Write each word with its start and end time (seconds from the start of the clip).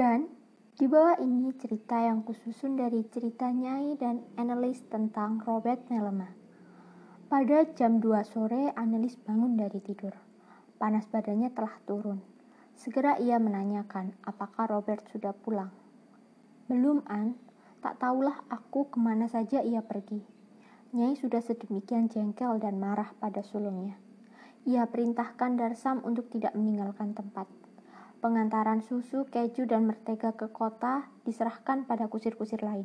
Dan 0.00 0.32
di 0.80 0.88
bawah 0.88 1.20
ini 1.20 1.52
cerita 1.60 2.00
yang 2.00 2.24
kususun 2.24 2.72
dari 2.72 3.04
cerita 3.12 3.52
Nyai 3.52 4.00
dan 4.00 4.24
analis 4.40 4.80
tentang 4.88 5.44
Robert 5.44 5.92
Melema. 5.92 6.32
Pada 7.28 7.68
jam 7.76 8.00
2 8.00 8.08
sore, 8.24 8.72
analis 8.80 9.20
bangun 9.20 9.60
dari 9.60 9.76
tidur. 9.84 10.16
Panas 10.80 11.04
badannya 11.04 11.52
telah 11.52 11.76
turun. 11.84 12.16
Segera 12.72 13.20
ia 13.20 13.36
menanyakan 13.36 14.16
apakah 14.24 14.72
Robert 14.72 15.04
sudah 15.12 15.36
pulang. 15.36 15.68
Belum, 16.64 17.04
An. 17.04 17.36
Tak 17.84 18.00
tahulah 18.00 18.48
aku 18.48 18.88
ke 18.88 18.96
mana 18.96 19.28
saja 19.28 19.60
ia 19.60 19.84
pergi. 19.84 20.24
Nyai 20.96 21.12
sudah 21.12 21.44
sedemikian 21.44 22.08
jengkel 22.08 22.56
dan 22.56 22.80
marah 22.80 23.12
pada 23.20 23.44
sulungnya. 23.44 24.00
Ia 24.64 24.88
perintahkan 24.88 25.60
Darsam 25.60 26.00
untuk 26.08 26.32
tidak 26.32 26.56
meninggalkan 26.56 27.12
tempat. 27.12 27.59
Pengantaran 28.20 28.84
susu, 28.84 29.24
keju, 29.32 29.64
dan 29.64 29.88
mertega 29.88 30.36
ke 30.36 30.52
kota 30.52 31.08
diserahkan 31.24 31.88
pada 31.88 32.04
kusir-kusir 32.04 32.60
lain. 32.60 32.84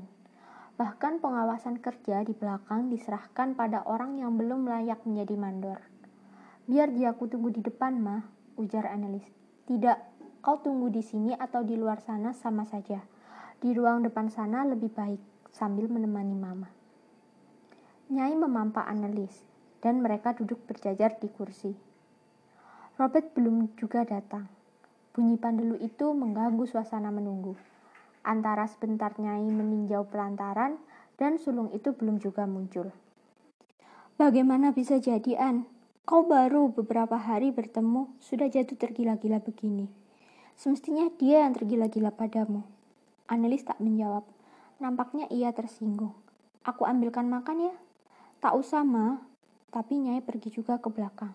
Bahkan 0.79 1.19
pengawasan 1.19 1.83
kerja 1.83 2.23
di 2.23 2.31
belakang 2.31 2.87
diserahkan 2.87 3.51
pada 3.51 3.83
orang 3.83 4.15
yang 4.15 4.39
belum 4.39 4.63
layak 4.63 5.03
menjadi 5.03 5.35
mandor. 5.35 5.79
Biar 6.71 6.87
dia 6.95 7.11
aku 7.11 7.27
tunggu 7.27 7.51
di 7.51 7.59
depan, 7.59 7.99
mah, 7.99 8.23
ujar 8.55 8.87
analis. 8.87 9.27
Tidak, 9.67 9.97
kau 10.39 10.63
tunggu 10.63 10.87
di 10.87 11.03
sini 11.03 11.35
atau 11.35 11.67
di 11.67 11.75
luar 11.75 11.99
sana 11.99 12.31
sama 12.31 12.63
saja. 12.63 13.03
Di 13.59 13.75
ruang 13.75 14.07
depan 14.07 14.31
sana 14.31 14.63
lebih 14.63 14.95
baik, 14.95 15.51
sambil 15.51 15.91
menemani 15.91 16.31
mama. 16.31 16.71
Nyai 18.07 18.39
memampak 18.39 18.87
analis, 18.87 19.43
dan 19.83 19.99
mereka 19.99 20.31
duduk 20.31 20.63
berjajar 20.63 21.19
di 21.19 21.27
kursi. 21.27 21.75
Robert 22.95 23.35
belum 23.35 23.75
juga 23.75 24.07
datang. 24.07 24.47
Bunyi 25.15 25.39
pandelu 25.39 25.79
itu 25.79 26.11
mengganggu 26.11 26.67
suasana 26.67 27.07
menunggu. 27.07 27.55
Antara 28.27 28.67
sebentar 28.67 29.15
Nyai 29.15 29.47
meninjau 29.47 30.11
pelantaran, 30.11 30.75
dan 31.15 31.39
sulung 31.39 31.71
itu 31.71 31.95
belum 31.95 32.19
juga 32.19 32.43
muncul. 32.43 32.91
Bagaimana 34.19 34.75
bisa 34.75 34.99
jadi, 34.99 35.39
An? 35.39 35.71
Kau 36.03 36.27
baru 36.27 36.67
beberapa 36.67 37.15
hari 37.15 37.55
bertemu, 37.55 38.11
sudah 38.19 38.51
jatuh 38.51 38.75
tergila-gila 38.75 39.39
begini. 39.39 39.87
Semestinya 40.59 41.07
dia 41.15 41.47
yang 41.47 41.55
tergila-gila 41.55 42.11
padamu. 42.11 42.67
Analis 43.31 43.63
tak 43.63 43.79
menjawab. 43.79 44.27
Nampaknya 44.83 45.31
ia 45.31 45.55
tersinggung. 45.55 46.11
Aku 46.67 46.83
ambilkan 46.83 47.31
makan 47.31 47.71
ya? 47.71 47.75
Tak 48.43 48.51
usah, 48.59 48.83
Ma. 48.83 49.23
Tapi 49.71 49.95
Nyai 49.95 50.19
pergi 50.19 50.51
juga 50.51 50.75
ke 50.75 50.91
belakang. 50.91 51.31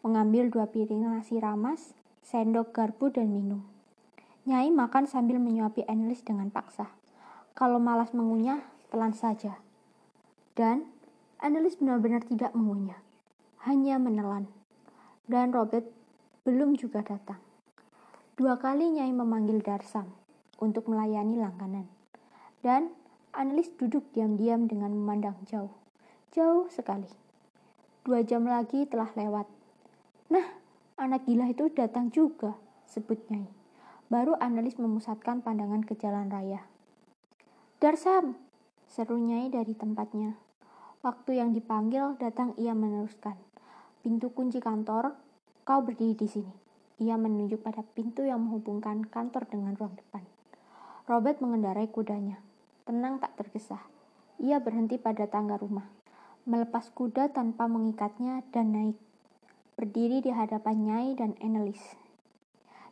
Mengambil 0.00 0.48
dua 0.48 0.64
piring 0.70 1.12
nasi 1.12 1.36
ramas, 1.36 1.97
sendok 2.28 2.76
garpu, 2.76 3.08
dan 3.08 3.32
minum. 3.32 3.64
Nyai 4.44 4.68
makan 4.68 5.08
sambil 5.08 5.40
menyuapi 5.40 5.88
Enlis 5.88 6.20
dengan 6.20 6.52
paksa. 6.52 6.92
Kalau 7.56 7.80
malas 7.80 8.12
mengunyah, 8.12 8.60
pelan 8.92 9.16
saja. 9.16 9.56
Dan 10.52 10.84
Enlis 11.40 11.80
benar-benar 11.80 12.28
tidak 12.28 12.52
mengunyah. 12.52 13.00
Hanya 13.64 13.96
menelan. 13.96 14.44
Dan 15.24 15.56
Robert 15.56 15.88
belum 16.44 16.76
juga 16.76 17.00
datang. 17.00 17.40
Dua 18.36 18.60
kali 18.60 18.92
Nyai 18.92 19.10
memanggil 19.10 19.64
Darsam 19.64 20.12
untuk 20.60 20.86
melayani 20.86 21.40
langganan. 21.40 21.88
Dan 22.60 22.92
Annelies 23.34 23.70
duduk 23.78 24.10
diam-diam 24.10 24.66
dengan 24.66 24.90
memandang 24.90 25.38
jauh. 25.46 25.70
Jauh 26.34 26.66
sekali. 26.72 27.06
Dua 28.02 28.26
jam 28.26 28.42
lagi 28.48 28.82
telah 28.88 29.14
lewat. 29.14 29.46
Nah, 30.34 30.57
anak 30.98 31.24
gila 31.24 31.48
itu 31.48 31.70
datang 31.70 32.10
juga, 32.10 32.58
sebutnya. 32.84 33.46
Baru 34.10 34.34
analis 34.42 34.76
memusatkan 34.76 35.40
pandangan 35.40 35.86
ke 35.86 35.94
jalan 35.94 36.28
raya. 36.28 36.66
Darsam, 37.78 38.34
seru 38.90 39.16
Nyai 39.22 39.48
dari 39.48 39.72
tempatnya. 39.78 40.34
Waktu 41.00 41.38
yang 41.38 41.54
dipanggil 41.54 42.18
datang 42.18 42.52
ia 42.58 42.74
meneruskan. 42.74 43.38
Pintu 44.02 44.34
kunci 44.34 44.58
kantor, 44.58 45.14
kau 45.62 45.80
berdiri 45.86 46.18
di 46.18 46.26
sini. 46.26 46.54
Ia 46.98 47.14
menunjuk 47.14 47.62
pada 47.62 47.86
pintu 47.86 48.26
yang 48.26 48.42
menghubungkan 48.42 49.06
kantor 49.06 49.46
dengan 49.46 49.78
ruang 49.78 49.94
depan. 49.94 50.26
Robert 51.06 51.38
mengendarai 51.38 51.86
kudanya. 51.86 52.42
Tenang 52.82 53.22
tak 53.22 53.38
tergesa. 53.38 53.78
Ia 54.42 54.58
berhenti 54.58 54.98
pada 54.98 55.30
tangga 55.30 55.54
rumah 55.54 55.86
melepas 56.48 56.88
kuda 56.96 57.28
tanpa 57.36 57.68
mengikatnya 57.68 58.40
dan 58.48 58.72
naik. 58.72 58.96
Berdiri 59.78 60.18
di 60.18 60.34
hadapan 60.34 60.90
Nyai 60.90 61.14
dan 61.14 61.38
Enelis. 61.38 61.78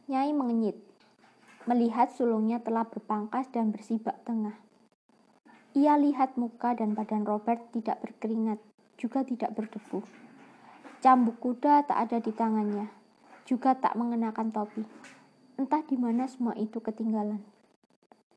Nyai 0.06 0.30
mengenyit, 0.30 0.78
melihat 1.66 2.14
sulungnya 2.14 2.62
telah 2.62 2.86
berpangkas 2.86 3.50
dan 3.50 3.74
bersibak 3.74 4.22
tengah. 4.22 4.54
Ia 5.74 5.98
lihat 5.98 6.38
muka 6.38 6.78
dan 6.78 6.94
badan 6.94 7.26
Robert 7.26 7.74
tidak 7.74 7.98
berkeringat, 8.06 8.62
juga 9.02 9.26
tidak 9.26 9.58
berdebu. 9.58 10.06
Cambuk 11.02 11.42
kuda 11.42 11.90
tak 11.90 12.06
ada 12.06 12.22
di 12.22 12.30
tangannya, 12.30 12.86
juga 13.42 13.74
tak 13.74 13.98
mengenakan 13.98 14.54
topi. 14.54 14.86
Entah 15.58 15.82
di 15.82 15.98
mana 15.98 16.30
semua 16.30 16.54
itu 16.54 16.78
ketinggalan. 16.78 17.42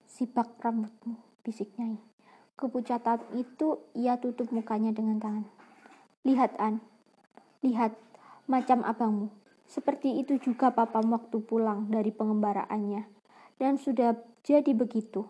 Sibak 0.09 0.57
rambutmu, 0.57 1.21
bisik 1.45 1.69
Nyai. 1.77 2.01
Kepucatan 2.57 3.21
itu 3.37 3.77
ia 3.93 4.17
tutup 4.17 4.49
mukanya 4.49 4.89
dengan 4.89 5.21
tangan. 5.21 5.45
Lihat 6.25 6.57
An, 6.57 6.81
lihat 7.61 8.08
macam 8.49 8.81
abangmu. 8.81 9.29
Seperti 9.69 10.17
itu 10.17 10.41
juga 10.41 10.73
papa 10.73 11.05
waktu 11.05 11.37
pulang 11.45 11.93
dari 11.93 12.09
pengembaraannya. 12.09 13.05
Dan 13.61 13.77
sudah 13.77 14.17
jadi 14.41 14.73
begitu. 14.73 15.29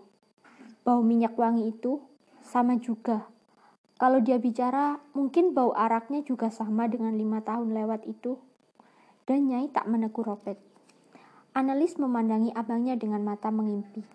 Bau 0.87 1.03
minyak 1.03 1.35
wangi 1.35 1.75
itu 1.75 1.99
sama 2.39 2.79
juga. 2.79 3.27
Kalau 3.99 4.23
dia 4.23 4.39
bicara, 4.39 5.03
mungkin 5.11 5.51
bau 5.51 5.75
araknya 5.75 6.23
juga 6.23 6.47
sama 6.47 6.87
dengan 6.87 7.19
lima 7.19 7.43
tahun 7.43 7.75
lewat 7.75 8.07
itu. 8.07 8.39
Dan 9.27 9.51
Nyai 9.51 9.67
tak 9.75 9.91
menegur 9.91 10.23
Robert. 10.23 10.57
Analis 11.51 11.99
memandangi 11.99 12.55
abangnya 12.55 12.95
dengan 12.95 13.27
mata 13.27 13.51
mengimpi. 13.51 14.07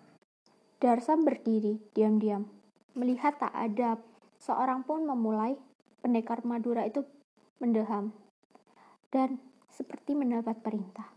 Darsam 0.81 1.21
berdiri 1.21 1.77
diam-diam 1.93 2.49
melihat 2.95 3.35
tak 3.37 3.51
ada 3.51 3.99
seorang 4.39 4.87
pun 4.87 5.03
memulai, 5.03 5.59
pendekar 5.99 6.41
Madura 6.47 6.87
itu 6.87 7.03
mendeham 7.59 8.15
dan 9.15 9.39
seperti 9.71 10.11
mendapat 10.11 10.59
perintah. 10.59 11.07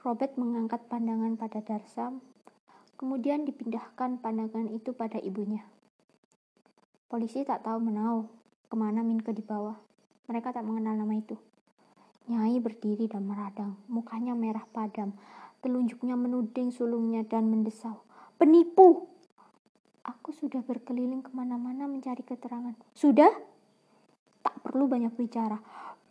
Robert 0.00 0.32
mengangkat 0.40 0.88
pandangan 0.88 1.36
pada 1.36 1.60
Darsam, 1.60 2.24
kemudian 2.96 3.44
dipindahkan 3.44 4.16
pandangan 4.24 4.72
itu 4.72 4.96
pada 4.96 5.20
ibunya. 5.20 5.60
Polisi 7.12 7.44
tak 7.44 7.68
tahu 7.68 7.84
menau 7.84 8.32
ke 8.72 8.74
mana 8.80 9.04
Minke 9.04 9.36
dibawa. 9.36 9.76
Mereka 10.24 10.56
tak 10.56 10.64
mengenal 10.64 10.96
nama 10.96 11.12
itu. 11.12 11.36
Nyai 12.32 12.56
berdiri 12.64 13.04
dan 13.04 13.28
meradang, 13.28 13.76
mukanya 13.92 14.32
merah 14.32 14.64
padam, 14.72 15.12
telunjuknya 15.60 16.16
menuding 16.16 16.72
sulungnya 16.72 17.28
dan 17.28 17.52
mendesau. 17.52 18.00
Penipu! 18.40 19.12
Aku 20.02 20.32
sudah 20.32 20.64
berkeliling 20.64 21.20
ke 21.20 21.28
mana-mana 21.36 21.84
mencari 21.84 22.24
keterangan. 22.24 22.72
Sudah? 22.96 23.30
Tak 24.40 24.64
perlu 24.64 24.88
banyak 24.88 25.12
bicara. 25.14 25.60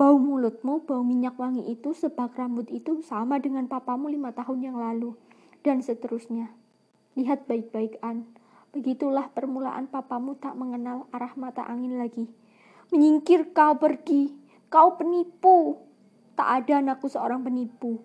Bau 0.01 0.17
mulutmu, 0.17 0.81
bau 0.81 1.05
minyak 1.05 1.37
wangi 1.37 1.61
itu, 1.69 1.93
sebak 1.93 2.33
rambut 2.33 2.65
itu 2.73 3.05
sama 3.05 3.37
dengan 3.37 3.69
papamu 3.69 4.09
lima 4.09 4.33
tahun 4.33 4.65
yang 4.65 4.81
lalu. 4.81 5.13
Dan 5.61 5.85
seterusnya. 5.85 6.49
Lihat 7.13 7.45
baik-baik, 7.45 8.01
An. 8.01 8.25
Begitulah 8.73 9.29
permulaan 9.29 9.85
papamu 9.85 10.41
tak 10.41 10.57
mengenal 10.57 11.05
arah 11.13 11.37
mata 11.37 11.69
angin 11.69 12.01
lagi. 12.01 12.25
Menyingkir 12.89 13.53
kau 13.53 13.77
pergi. 13.77 14.33
Kau 14.73 14.97
penipu. 14.97 15.77
Tak 16.33 16.65
ada 16.65 16.81
anakku 16.81 17.05
seorang 17.05 17.45
penipu. 17.45 18.01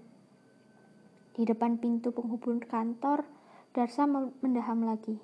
Di 1.33 1.49
depan 1.49 1.81
pintu 1.81 2.13
penghubung 2.13 2.61
kantor, 2.61 3.25
Darsa 3.73 4.05
mendaham 4.45 4.85
lagi. 4.85 5.17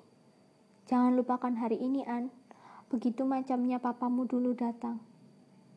Jangan 0.89 1.13
lupakan 1.13 1.53
hari 1.53 1.77
ini, 1.77 2.01
An. 2.09 2.33
Begitu 2.89 3.29
macamnya 3.29 3.77
papamu 3.77 4.25
dulu 4.25 4.57
datang. 4.57 5.12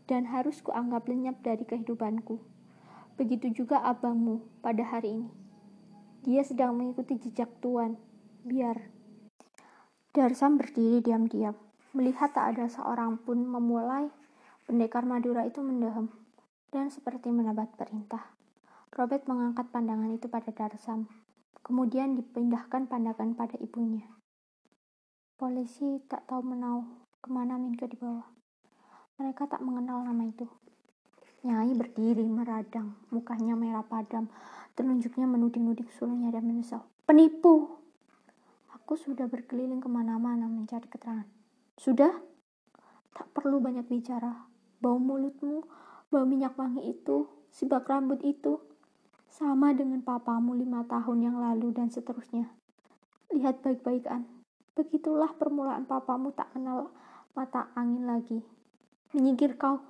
Dan 0.06 0.30
harus 0.30 0.62
kuanggap 0.62 1.10
lenyap 1.10 1.42
dari 1.42 1.66
kehidupanku. 1.66 2.38
Begitu 3.18 3.50
juga 3.50 3.82
abangmu 3.82 4.62
pada 4.62 4.86
hari 4.86 5.18
ini. 5.18 5.30
Dia 6.26 6.42
sedang 6.42 6.74
mengikuti 6.78 7.18
jejak 7.18 7.50
Tuan. 7.62 7.98
Biar. 8.46 8.90
Darsam 10.10 10.58
berdiri 10.58 11.02
diam-diam. 11.02 11.54
Melihat 11.94 12.34
tak 12.34 12.54
ada 12.54 12.66
seorang 12.70 13.18
pun 13.18 13.46
memulai, 13.46 14.10
pendekar 14.68 15.06
Madura 15.06 15.46
itu 15.48 15.62
mendaham. 15.62 16.10
Dan 16.70 16.90
seperti 16.90 17.30
mendapat 17.30 17.72
perintah. 17.78 18.36
Robert 18.96 19.26
mengangkat 19.28 19.70
pandangan 19.70 20.12
itu 20.12 20.30
pada 20.30 20.52
Darsam. 20.52 21.08
Kemudian 21.66 22.14
dipindahkan 22.14 22.86
pandangan 22.86 23.34
pada 23.34 23.58
ibunya. 23.58 24.06
Polisi 25.36 26.00
tak 26.08 26.24
tahu 26.30 26.42
menau 26.42 27.06
ke 27.20 27.28
mana 27.28 27.60
Minke 27.60 27.84
dibawa. 27.90 28.24
Mereka 29.16 29.48
tak 29.48 29.64
mengenal 29.64 30.04
nama 30.04 30.24
itu. 30.28 30.44
Nyai 31.46 31.72
berdiri 31.72 32.26
meradang, 32.26 32.96
mukanya 33.08 33.54
merah 33.56 33.86
padam, 33.86 34.28
Telunjuknya 34.76 35.24
menuding-nuding 35.24 35.88
sulungnya 35.96 36.36
dan 36.36 36.44
menyesal. 36.44 36.84
Penipu! 37.08 37.80
Aku 38.76 38.92
sudah 38.92 39.24
berkeliling 39.24 39.80
ke 39.80 39.88
mana-mana 39.88 40.44
mencari 40.44 40.84
keterangan. 40.84 41.24
Sudah? 41.80 42.12
Tak 43.16 43.32
perlu 43.32 43.56
banyak 43.56 43.88
bicara. 43.88 44.44
Bau 44.84 45.00
mulutmu, 45.00 45.64
bau 46.12 46.28
minyak 46.28 46.60
wangi 46.60 46.92
itu, 46.92 47.24
sibak 47.48 47.88
rambut 47.88 48.20
itu, 48.20 48.60
sama 49.32 49.72
dengan 49.72 50.04
papamu 50.04 50.52
lima 50.52 50.84
tahun 50.84 51.24
yang 51.24 51.40
lalu 51.40 51.72
dan 51.72 51.88
seterusnya. 51.88 52.52
Lihat 53.32 53.64
baik-baik, 53.64 54.04
An. 54.12 54.28
Begitulah 54.76 55.32
permulaan 55.40 55.88
papamu 55.88 56.36
tak 56.36 56.52
kenal 56.52 56.92
mata 57.32 57.72
angin 57.72 58.04
lagi. 58.04 58.44
Menyingkir 59.16 59.56
kau, 59.56 59.80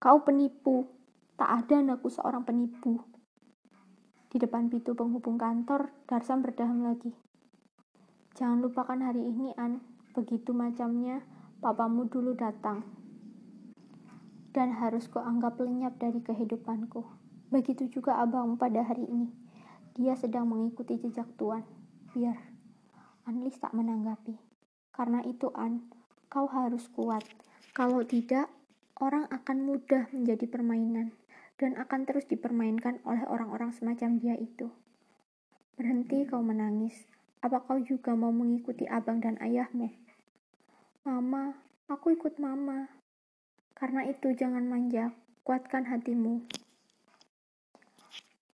kau 0.00 0.24
penipu. 0.24 0.88
Tak 1.36 1.68
ada 1.68 1.84
anakku 1.84 2.08
seorang 2.08 2.48
penipu. 2.48 2.96
Di 4.32 4.40
depan 4.40 4.72
pintu 4.72 4.96
penghubung 4.96 5.36
kantor, 5.36 5.92
Darsan 6.08 6.40
berdaham 6.40 6.88
lagi. 6.88 7.12
Jangan 8.40 8.64
lupakan 8.64 8.96
hari 9.04 9.20
ini, 9.20 9.52
An. 9.60 9.84
Begitu 10.16 10.56
macamnya, 10.56 11.20
papamu 11.60 12.08
dulu 12.08 12.32
datang. 12.32 12.80
Dan 14.56 14.72
harus 14.72 15.12
kau 15.12 15.20
anggap 15.20 15.60
lenyap 15.60 16.00
dari 16.00 16.24
kehidupanku. 16.24 17.04
Begitu 17.52 18.00
juga 18.00 18.16
abangmu 18.16 18.56
pada 18.56 18.80
hari 18.80 19.04
ini. 19.04 19.28
Dia 19.92 20.16
sedang 20.16 20.48
mengikuti 20.48 20.96
jejak 20.96 21.28
Tuan. 21.36 21.68
Biar. 22.16 22.40
Anlis 23.28 23.60
tak 23.60 23.76
menanggapi. 23.76 24.40
Karena 24.88 25.20
itu, 25.28 25.52
An, 25.52 25.84
kau 26.32 26.48
harus 26.48 26.88
kuat. 26.88 27.28
Kalau 27.76 28.00
tidak, 28.08 28.48
orang 29.00 29.24
akan 29.32 29.64
mudah 29.64 30.12
menjadi 30.12 30.44
permainan 30.44 31.16
dan 31.56 31.76
akan 31.80 32.04
terus 32.04 32.28
dipermainkan 32.28 33.00
oleh 33.08 33.24
orang-orang 33.24 33.72
semacam 33.72 34.20
dia 34.20 34.36
itu. 34.36 34.68
Berhenti 35.80 36.28
kau 36.28 36.44
menangis. 36.44 37.08
Apa 37.40 37.64
kau 37.64 37.80
juga 37.80 38.12
mau 38.12 38.28
mengikuti 38.28 38.84
abang 38.84 39.24
dan 39.24 39.40
ayahmu? 39.40 39.88
Mama, 41.08 41.56
aku 41.88 42.12
ikut 42.12 42.36
mama. 42.36 42.92
Karena 43.72 44.04
itu 44.04 44.36
jangan 44.36 44.68
manja, 44.68 45.16
kuatkan 45.40 45.88
hatimu. 45.88 46.44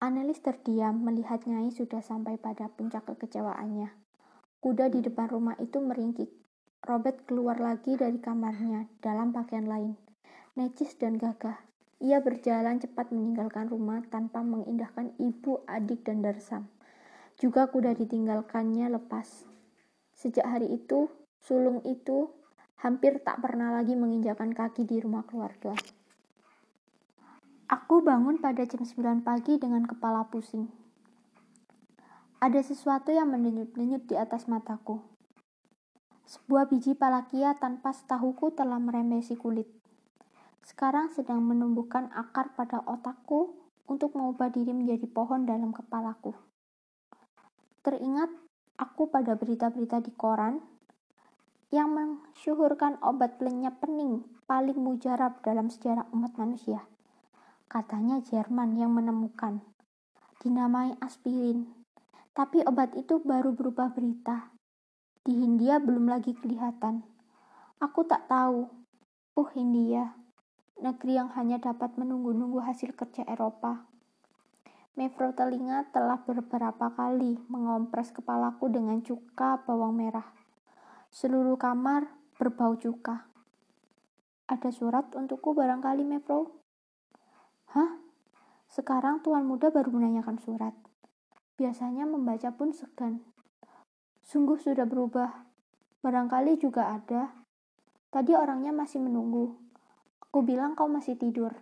Anelis 0.03 0.43
terdiam 0.43 0.99
melihat 0.99 1.47
Nyai 1.47 1.71
sudah 1.71 2.03
sampai 2.03 2.35
pada 2.35 2.67
puncak 2.67 3.07
kekecewaannya. 3.07 3.95
Kuda 4.59 4.91
di 4.91 4.99
depan 4.99 5.31
rumah 5.31 5.55
itu 5.63 5.79
meringkik. 5.79 6.35
Robert 6.83 7.23
keluar 7.31 7.63
lagi 7.63 7.95
dari 7.95 8.19
kamarnya 8.19 8.91
dalam 8.99 9.31
pakaian 9.31 9.71
lain. 9.71 9.95
Necis 10.53 11.01
dan 11.01 11.17
gagah. 11.17 11.57
Ia 12.05 12.21
berjalan 12.21 12.77
cepat 12.77 13.09
meninggalkan 13.09 13.73
rumah 13.73 14.05
tanpa 14.13 14.45
mengindahkan 14.45 15.17
ibu, 15.17 15.65
adik, 15.65 16.05
dan 16.05 16.21
darsam. 16.21 16.69
Juga 17.41 17.73
kuda 17.73 17.97
ditinggalkannya 17.97 18.93
lepas. 18.93 19.49
Sejak 20.13 20.45
hari 20.45 20.69
itu, 20.77 21.09
sulung 21.41 21.81
itu 21.89 22.29
hampir 22.85 23.25
tak 23.25 23.41
pernah 23.41 23.73
lagi 23.73 23.97
menginjakan 23.97 24.53
kaki 24.53 24.85
di 24.85 25.01
rumah 25.01 25.25
keluarga. 25.25 25.73
Aku 27.73 28.05
bangun 28.05 28.37
pada 28.37 28.69
jam 28.69 28.85
9 28.85 29.25
pagi 29.25 29.57
dengan 29.57 29.89
kepala 29.89 30.29
pusing. 30.29 30.69
Ada 32.45 32.61
sesuatu 32.61 33.09
yang 33.09 33.33
mendenyut-denyut 33.33 34.05
di 34.05 34.21
atas 34.21 34.45
mataku. 34.53 35.01
Sebuah 36.29 36.69
biji 36.69 36.93
palakia 36.93 37.57
tanpa 37.57 37.97
setahuku 37.97 38.53
telah 38.53 38.77
merembesi 38.77 39.33
kulit. 39.33 39.82
Sekarang 40.63 41.11
sedang 41.11 41.43
menumbuhkan 41.43 42.11
akar 42.15 42.55
pada 42.55 42.83
otakku 42.87 43.59
untuk 43.91 44.15
mengubah 44.15 44.49
diri 44.49 44.71
menjadi 44.71 45.11
pohon 45.11 45.43
dalam 45.43 45.75
kepalaku. 45.75 46.33
Teringat 47.83 48.31
aku 48.79 49.11
pada 49.11 49.35
berita-berita 49.35 49.99
di 49.99 50.15
koran 50.15 50.63
yang 51.75 51.91
mensyuhurkan 51.91 53.01
obat 53.03 53.43
lenyap 53.43 53.83
pening 53.83 54.23
paling 54.47 54.79
mujarab 54.79 55.43
dalam 55.43 55.67
sejarah 55.67 56.07
umat 56.15 56.37
manusia. 56.39 56.85
Katanya 57.67 58.21
Jerman 58.21 58.77
yang 58.77 58.93
menemukan. 58.93 59.65
Dinamai 60.45 60.93
aspirin. 61.01 61.73
Tapi 62.37 62.61
obat 62.69 62.93
itu 62.95 63.19
baru 63.25 63.57
berupa 63.57 63.89
berita. 63.89 64.53
Di 65.25 65.33
Hindia 65.33 65.81
belum 65.81 66.07
lagi 66.11 66.37
kelihatan. 66.37 67.01
Aku 67.81 68.05
tak 68.05 68.29
tahu. 68.29 68.69
Uh, 69.33 69.49
Hindia. 69.57 70.22
Negeri 70.83 71.15
yang 71.15 71.31
hanya 71.39 71.63
dapat 71.63 71.95
menunggu-nunggu 71.95 72.59
hasil 72.59 72.99
kerja 72.99 73.23
Eropa. 73.31 73.87
Mevro 74.99 75.31
telinga 75.31 75.87
telah 75.95 76.19
beberapa 76.27 76.91
kali 76.91 77.39
mengompres 77.47 78.11
kepalaku 78.11 78.67
dengan 78.67 78.99
cuka 78.99 79.63
bawang 79.63 79.95
merah. 79.95 80.27
Seluruh 81.15 81.55
kamar 81.55 82.11
berbau 82.35 82.75
cuka. 82.75 83.31
Ada 84.51 84.75
surat 84.75 85.15
untukku 85.15 85.55
barangkali, 85.55 86.03
Mevro? 86.03 86.51
Hah? 87.79 88.03
Sekarang 88.67 89.23
tuan 89.23 89.47
muda 89.47 89.71
baru 89.71 89.95
menanyakan 89.95 90.43
surat. 90.43 90.75
Biasanya 91.63 92.11
membaca 92.11 92.51
pun 92.59 92.75
segan. 92.75 93.23
Sungguh 94.27 94.59
sudah 94.59 94.83
berubah. 94.83 95.47
Barangkali 96.03 96.59
juga 96.59 96.91
ada. 96.91 97.31
Tadi 98.11 98.35
orangnya 98.35 98.75
masih 98.75 98.99
menunggu. 98.99 99.63
Aku 100.33 100.49
bilang 100.49 100.73
kau 100.73 100.89
masih 100.89 101.21
tidur. 101.21 101.53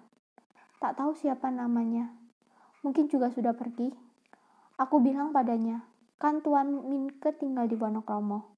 Tak 0.78 0.94
tahu 0.94 1.10
siapa 1.18 1.50
namanya. 1.50 2.14
Mungkin 2.86 3.10
juga 3.10 3.26
sudah 3.26 3.50
pergi. 3.50 3.90
Aku 4.78 5.02
bilang 5.02 5.34
padanya, 5.34 5.82
kan 6.22 6.38
Tuan 6.38 6.86
Minke 6.86 7.34
tinggal 7.34 7.66
di 7.66 7.74
Wonokromo. 7.74 8.54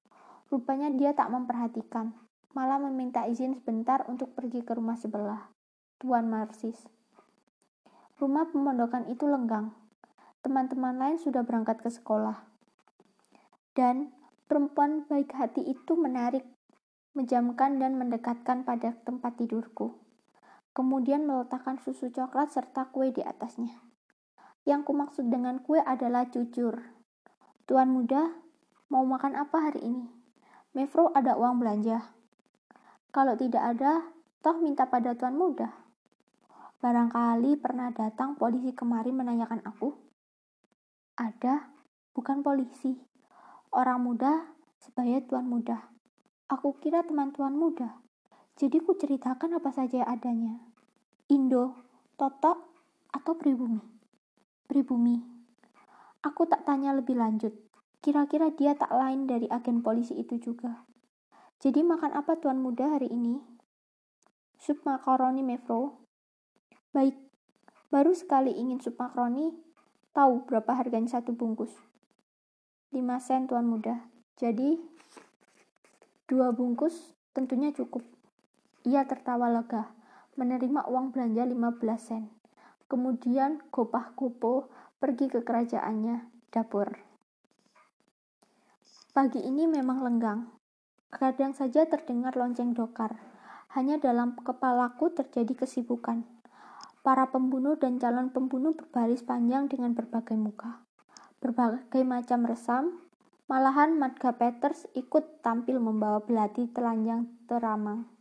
Rupanya 0.53 0.93
dia 0.93 1.17
tak 1.17 1.33
memperhatikan, 1.33 2.13
malah 2.53 2.77
meminta 2.77 3.25
izin 3.25 3.57
sebentar 3.57 4.05
untuk 4.05 4.37
pergi 4.37 4.61
ke 4.61 4.77
rumah 4.77 4.93
sebelah. 5.01 5.49
Tuan 5.97 6.29
Marsis. 6.29 6.77
Rumah 8.21 8.53
pemondokan 8.53 9.09
itu 9.09 9.25
lenggang. 9.25 9.73
Teman-teman 10.45 10.93
lain 10.93 11.17
sudah 11.17 11.41
berangkat 11.41 11.81
ke 11.81 11.89
sekolah. 11.89 12.37
Dan 13.73 14.13
perempuan 14.45 15.09
baik 15.09 15.33
hati 15.33 15.65
itu 15.73 15.97
menarik, 15.97 16.45
menjamkan 17.17 17.81
dan 17.81 17.97
mendekatkan 17.97 18.61
pada 18.61 18.93
tempat 19.01 19.41
tidurku. 19.41 20.02
Kemudian 20.73 21.29
meletakkan 21.29 21.77
susu 21.77 22.09
coklat 22.09 22.49
serta 22.49 22.89
kue 22.89 23.13
di 23.13 23.21
atasnya. 23.21 23.77
Yang 24.65 24.89
kumaksud 24.89 25.29
dengan 25.29 25.61
kue 25.61 25.77
adalah 25.77 26.25
jujur. 26.33 26.81
Tuan 27.69 27.93
muda, 27.93 28.33
mau 28.89 29.05
makan 29.05 29.37
apa 29.37 29.69
hari 29.69 29.85
ini? 29.85 30.09
Mevro 30.73 31.13
ada 31.13 31.37
uang 31.37 31.61
belanja. 31.61 32.01
Kalau 33.13 33.37
tidak 33.37 33.77
ada, 33.77 34.09
toh 34.41 34.57
minta 34.57 34.89
pada 34.89 35.13
tuan 35.13 35.37
muda. 35.37 35.69
Barangkali 36.81 37.61
pernah 37.61 37.93
datang 37.93 38.33
polisi 38.33 38.73
kemari 38.73 39.13
menanyakan 39.13 39.61
aku. 39.63 39.93
Ada, 41.13 41.69
bukan 42.17 42.41
polisi. 42.41 42.97
Orang 43.69 44.03
muda 44.03 44.49
sebaya 44.81 45.21
tuan 45.23 45.45
muda. 45.45 45.93
Aku 46.49 46.75
kira 46.81 47.05
teman 47.05 47.31
tuan 47.31 47.53
muda. 47.53 48.01
Jadi 48.57 48.77
ku 48.81 48.93
ceritakan 48.93 49.57
apa 49.57 49.73
saja 49.73 50.05
adanya. 50.05 50.61
Indo, 51.29 51.73
Totok, 52.15 52.57
atau 53.13 53.33
pribumi 53.37 53.93
pribumi. 54.73 55.21
Aku 56.25 56.49
tak 56.49 56.65
tanya 56.65 56.97
lebih 56.97 57.13
lanjut. 57.13 57.53
Kira-kira 58.01 58.49
dia 58.49 58.73
tak 58.73 58.89
lain 58.89 59.29
dari 59.29 59.45
agen 59.45 59.85
polisi 59.85 60.17
itu 60.17 60.41
juga. 60.41 60.81
Jadi 61.61 61.85
makan 61.85 62.17
apa 62.17 62.41
tuan 62.41 62.57
muda 62.57 62.97
hari 62.97 63.13
ini? 63.13 63.37
Sup 64.57 64.81
makaroni 64.81 65.45
mevro. 65.45 66.03
Baik, 66.89 67.13
baru 67.93 68.17
sekali 68.17 68.57
ingin 68.57 68.81
sup 68.81 68.97
makaroni. 68.97 69.53
Tahu 70.17 70.49
berapa 70.49 70.73
harganya 70.73 71.21
satu 71.21 71.37
bungkus? 71.37 71.71
5 72.89 72.97
sen 73.21 73.45
tuan 73.45 73.69
muda. 73.69 74.09
Jadi, 74.37 74.81
dua 76.25 76.49
bungkus 76.49 77.13
tentunya 77.33 77.69
cukup. 77.69 78.01
Ia 78.83 79.07
tertawa 79.07 79.47
lega, 79.47 79.95
menerima 80.35 80.91
uang 80.91 81.15
belanja 81.15 81.47
15 81.47 81.95
sen. 81.95 82.23
Kemudian 82.91 83.63
Gopah 83.71 84.11
Gopo 84.11 84.67
pergi 84.99 85.31
ke 85.31 85.39
kerajaannya, 85.39 86.27
dapur. 86.51 86.91
Pagi 89.15 89.39
ini 89.39 89.69
memang 89.71 90.03
lenggang. 90.03 90.51
Kadang 91.13 91.55
saja 91.55 91.87
terdengar 91.87 92.35
lonceng 92.35 92.75
dokar. 92.75 93.23
Hanya 93.71 94.01
dalam 94.03 94.35
kepalaku 94.35 95.15
terjadi 95.15 95.63
kesibukan. 95.63 96.27
Para 97.07 97.31
pembunuh 97.31 97.79
dan 97.79 98.03
calon 98.03 98.35
pembunuh 98.35 98.75
berbaris 98.75 99.23
panjang 99.23 99.71
dengan 99.71 99.95
berbagai 99.95 100.35
muka. 100.35 100.83
Berbagai 101.39 102.03
macam 102.03 102.47
resam, 102.47 102.99
malahan 103.47 103.95
Madga 103.95 104.35
Peters 104.35 104.91
ikut 104.91 105.39
tampil 105.39 105.79
membawa 105.79 106.19
belati 106.19 106.67
telanjang 106.73 107.31
teramang. 107.47 108.12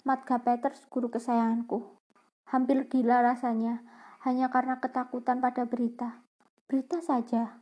Madga 0.00 0.40
Peters, 0.40 0.80
guru 0.88 1.12
kesayanganku. 1.12 1.84
Hampir 2.48 2.88
gila 2.88 3.20
rasanya, 3.20 3.84
hanya 4.24 4.48
karena 4.48 4.80
ketakutan 4.80 5.44
pada 5.44 5.68
berita. 5.68 6.24
Berita 6.64 7.04
saja. 7.04 7.60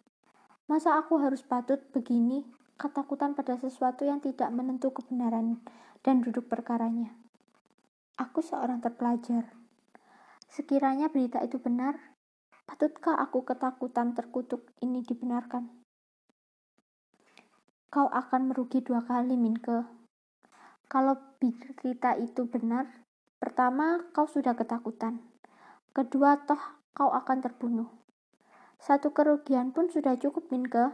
Masa 0.70 0.94
aku 0.94 1.18
harus 1.18 1.42
patut 1.42 1.82
begini, 1.90 2.46
ketakutan 2.78 3.34
pada 3.34 3.58
sesuatu 3.58 4.06
yang 4.06 4.22
tidak 4.22 4.54
menentu 4.54 4.94
kebenaran 4.94 5.58
dan 6.06 6.22
duduk 6.22 6.46
perkaranya. 6.46 7.10
Aku 8.14 8.38
seorang 8.38 8.78
terpelajar. 8.78 9.50
Sekiranya 10.46 11.10
berita 11.10 11.42
itu 11.42 11.58
benar, 11.58 11.98
patutkah 12.70 13.18
aku 13.18 13.42
ketakutan 13.42 14.14
terkutuk 14.14 14.70
ini 14.78 15.02
dibenarkan? 15.02 15.66
Kau 17.90 18.06
akan 18.06 18.54
merugi 18.54 18.84
dua 18.84 19.02
kali, 19.02 19.34
Minke. 19.34 19.97
Kalau 20.88 21.20
berita 21.36 22.16
itu 22.16 22.48
benar, 22.48 22.88
pertama 23.36 24.08
kau 24.16 24.24
sudah 24.24 24.56
ketakutan. 24.56 25.20
Kedua, 25.92 26.40
toh 26.48 26.60
kau 26.96 27.12
akan 27.12 27.44
terbunuh. 27.44 27.92
Satu 28.80 29.12
kerugian 29.12 29.76
pun 29.76 29.92
sudah 29.92 30.16
cukup, 30.16 30.48
Minke. 30.48 30.88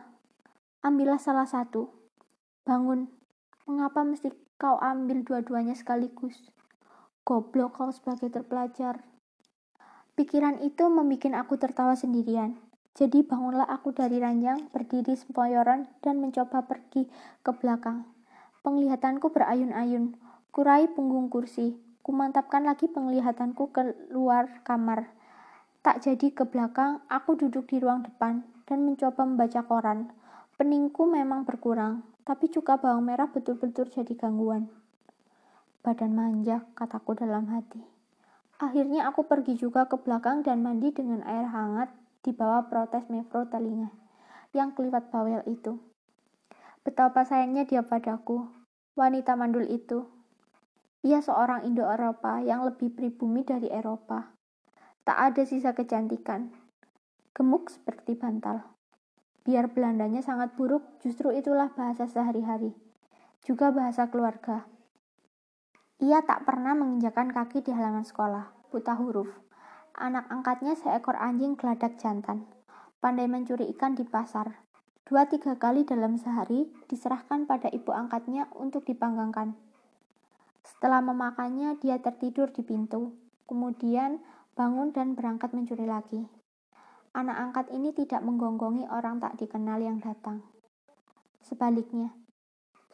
Ambillah 0.82 1.22
salah 1.22 1.46
satu. 1.46 1.94
Bangun. 2.66 3.06
Mengapa 3.70 4.02
mesti 4.02 4.34
kau 4.58 4.82
ambil 4.82 5.22
dua-duanya 5.22 5.78
sekaligus? 5.78 6.42
Goblok 7.22 7.78
kau 7.78 7.94
sebagai 7.94 8.34
terpelajar. 8.34 9.06
Pikiran 10.14 10.62
itu 10.62 10.86
membuat 10.90 11.46
aku 11.46 11.58
tertawa 11.58 11.94
sendirian. 11.94 12.58
Jadi 12.94 13.26
bangunlah 13.26 13.66
aku 13.66 13.90
dari 13.90 14.22
ranjang, 14.22 14.70
berdiri 14.70 15.18
sempoyoran, 15.18 15.90
dan 15.98 16.22
mencoba 16.22 16.62
pergi 16.62 17.10
ke 17.42 17.50
belakang. 17.50 18.13
Penglihatanku 18.64 19.28
berayun-ayun. 19.28 20.16
Kurai 20.48 20.88
punggung 20.88 21.28
kursi. 21.28 21.76
Kumantapkan 22.00 22.64
lagi 22.64 22.88
penglihatanku 22.88 23.76
keluar 23.76 24.64
kamar. 24.64 25.12
Tak 25.84 26.00
jadi 26.00 26.32
ke 26.32 26.48
belakang, 26.48 27.04
aku 27.12 27.36
duduk 27.36 27.68
di 27.68 27.76
ruang 27.76 28.08
depan 28.08 28.40
dan 28.64 28.88
mencoba 28.88 29.28
membaca 29.28 29.60
koran. 29.68 30.08
Peningku 30.56 31.04
memang 31.04 31.44
berkurang, 31.44 32.08
tapi 32.24 32.48
cuka 32.48 32.80
bawang 32.80 33.04
merah 33.04 33.28
betul-betul 33.28 33.92
jadi 33.92 34.16
gangguan. 34.16 34.72
Badan 35.84 36.16
manja, 36.16 36.64
kataku 36.72 37.12
dalam 37.20 37.44
hati. 37.52 37.84
Akhirnya 38.64 39.12
aku 39.12 39.28
pergi 39.28 39.60
juga 39.60 39.84
ke 39.92 40.00
belakang 40.00 40.40
dan 40.40 40.64
mandi 40.64 40.88
dengan 40.88 41.20
air 41.28 41.52
hangat 41.52 41.92
di 42.24 42.32
bawah 42.32 42.64
protes 42.72 43.04
mevro 43.12 43.44
telinga 43.44 43.92
yang 44.56 44.72
keliwat 44.72 45.12
bawel 45.12 45.44
itu. 45.44 45.76
Betapa 46.84 47.24
sayangnya 47.24 47.64
dia 47.64 47.80
padaku, 47.80 48.44
wanita 48.92 49.40
mandul 49.40 49.64
itu. 49.64 50.04
Ia 51.00 51.24
seorang 51.24 51.64
Indo-Eropa 51.64 52.44
yang 52.44 52.60
lebih 52.60 52.92
pribumi 52.92 53.40
dari 53.40 53.72
Eropa. 53.72 54.36
Tak 55.04 55.16
ada 55.16 55.42
sisa 55.48 55.72
kecantikan. 55.72 56.52
Gemuk 57.32 57.72
seperti 57.72 58.16
bantal. 58.20 58.60
Biar 59.44 59.72
Belandanya 59.72 60.20
sangat 60.20 60.56
buruk, 60.60 61.00
justru 61.00 61.32
itulah 61.32 61.72
bahasa 61.72 62.04
sehari-hari. 62.04 62.76
Juga 63.44 63.72
bahasa 63.72 64.08
keluarga. 64.08 64.64
Ia 66.00 66.24
tak 66.24 66.48
pernah 66.48 66.72
menginjakan 66.72 67.32
kaki 67.32 67.64
di 67.64 67.72
halaman 67.72 68.04
sekolah, 68.04 68.52
buta 68.72 68.92
huruf. 68.96 69.28
Anak 69.96 70.28
angkatnya 70.28 70.76
seekor 70.76 71.16
anjing 71.16 71.56
geladak 71.56 71.96
jantan. 71.96 72.48
Pandai 73.00 73.28
mencuri 73.28 73.68
ikan 73.76 73.92
di 73.92 74.04
pasar. 74.08 74.63
Dua 75.04 75.28
tiga 75.28 75.60
kali 75.60 75.84
dalam 75.84 76.16
sehari 76.16 76.64
diserahkan 76.88 77.44
pada 77.44 77.68
ibu 77.68 77.92
angkatnya 77.92 78.48
untuk 78.56 78.88
dipanggangkan. 78.88 79.52
Setelah 80.64 81.04
memakannya, 81.04 81.76
dia 81.76 82.00
tertidur 82.00 82.48
di 82.48 82.64
pintu. 82.64 83.12
Kemudian 83.44 84.24
bangun 84.56 84.96
dan 84.96 85.12
berangkat 85.12 85.52
mencuri 85.52 85.84
lagi. 85.84 86.24
Anak 87.12 87.36
angkat 87.36 87.66
ini 87.76 87.92
tidak 87.92 88.24
menggonggongi 88.24 88.88
orang 88.88 89.20
tak 89.20 89.36
dikenal 89.36 89.76
yang 89.84 90.00
datang. 90.00 90.40
Sebaliknya, 91.44 92.16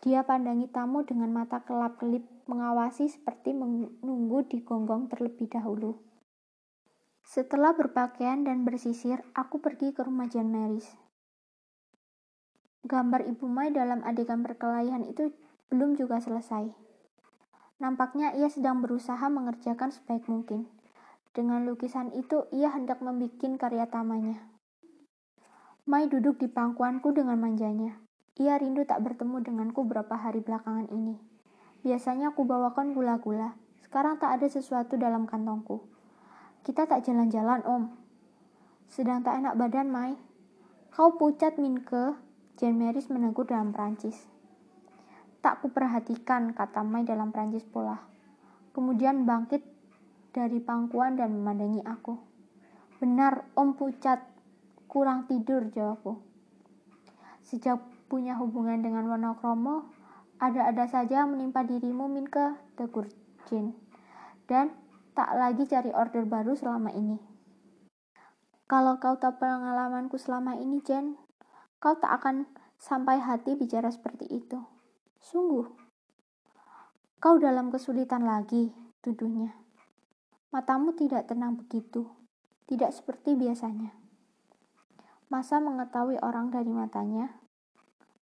dia 0.03 0.27
pandangi 0.27 0.67
tamu 0.67 1.07
dengan 1.07 1.31
mata 1.31 1.63
kelap-kelip, 1.63 2.27
mengawasi 2.51 3.07
seperti 3.07 3.55
menunggu 3.55 4.43
digonggong 4.51 5.07
terlebih 5.07 5.47
dahulu. 5.47 6.03
Setelah 7.23 7.71
berpakaian 7.71 8.43
dan 8.43 8.67
bersisir, 8.67 9.23
aku 9.31 9.63
pergi 9.63 9.95
ke 9.95 10.03
rumah 10.03 10.27
Jan 10.27 10.51
Maris. 10.51 10.91
Gambar 12.81 13.29
Ibu 13.29 13.45
Mai 13.45 13.69
dalam 13.77 14.01
adegan 14.09 14.41
perkelahian 14.41 15.05
itu 15.05 15.37
belum 15.69 16.01
juga 16.01 16.17
selesai. 16.17 16.73
Nampaknya 17.77 18.33
ia 18.37 18.49
sedang 18.49 18.81
berusaha 18.81 19.29
mengerjakan 19.29 19.93
sebaik 19.93 20.25
mungkin. 20.29 20.65
Dengan 21.37 21.69
lukisan 21.69 22.09
itu, 22.17 22.49
ia 22.53 22.73
hendak 22.73 23.05
membuat 23.05 23.37
karya 23.37 23.85
tamanya. 23.85 24.41
Mai 25.85 26.09
duduk 26.09 26.41
di 26.41 26.49
pangkuanku 26.49 27.13
dengan 27.13 27.37
manjanya. 27.37 28.01
Ia 28.41 28.57
rindu 28.57 28.89
tak 28.89 29.05
bertemu 29.05 29.45
denganku 29.45 29.85
beberapa 29.85 30.17
hari 30.17 30.41
belakangan 30.41 30.89
ini. 30.89 31.21
Biasanya 31.85 32.33
aku 32.33 32.49
bawakan 32.49 32.97
gula-gula. 32.97 33.57
Sekarang 33.85 34.17
tak 34.17 34.41
ada 34.41 34.49
sesuatu 34.49 34.97
dalam 34.97 35.29
kantongku. 35.29 35.85
Kita 36.65 36.89
tak 36.89 37.05
jalan-jalan, 37.05 37.61
Om. 37.65 37.85
Sedang 38.89 39.21
tak 39.21 39.41
enak 39.45 39.57
badan, 39.57 39.89
Mai. 39.93 40.17
Kau 40.93 41.17
pucat, 41.17 41.57
Minke. 41.61 42.30
Jan 42.61 42.77
Maris 42.77 43.09
menegur 43.09 43.49
dalam 43.49 43.73
Prancis. 43.73 44.29
Tak 45.41 45.65
kuperhatikan, 45.65 46.53
kata 46.53 46.85
Mai 46.85 47.09
dalam 47.09 47.33
Prancis 47.33 47.65
pula. 47.65 48.05
Kemudian 48.77 49.25
bangkit 49.25 49.65
dari 50.37 50.61
pangkuan 50.61 51.17
dan 51.17 51.41
memandangi 51.41 51.81
aku. 51.81 52.21
Benar, 53.01 53.49
Om 53.57 53.81
Pucat. 53.81 54.21
Kurang 54.85 55.25
tidur, 55.25 55.73
jawabku. 55.73 56.21
Sejak 57.41 57.81
punya 58.13 58.37
hubungan 58.37 58.85
dengan 58.85 59.09
Wonokromo, 59.09 59.89
ada-ada 60.37 60.85
saja 60.85 61.25
menimpa 61.25 61.65
dirimu, 61.65 62.13
Minke, 62.13 62.61
tegur 62.77 63.09
Jin. 63.49 63.73
Dan 64.45 64.69
tak 65.17 65.33
lagi 65.33 65.65
cari 65.65 65.97
order 65.97 66.29
baru 66.29 66.53
selama 66.53 66.93
ini. 66.93 67.17
Kalau 68.69 69.01
kau 69.01 69.17
tahu 69.17 69.41
pengalamanku 69.41 70.21
selama 70.21 70.61
ini, 70.61 70.85
Jen, 70.85 71.17
kau 71.81 71.97
tak 71.97 72.21
akan 72.21 72.45
sampai 72.77 73.17
hati 73.17 73.57
bicara 73.57 73.89
seperti 73.89 74.29
itu. 74.29 74.61
Sungguh. 75.21 75.65
Kau 77.21 77.37
dalam 77.41 77.73
kesulitan 77.73 78.25
lagi, 78.25 78.73
tuduhnya. 79.01 79.57
Matamu 80.53 80.93
tidak 80.93 81.29
tenang 81.29 81.57
begitu, 81.57 82.05
tidak 82.69 82.93
seperti 82.93 83.33
biasanya. 83.33 83.97
Masa 85.33 85.57
mengetahui 85.63 86.21
orang 86.21 86.53
dari 86.53 86.69
matanya? 86.69 87.41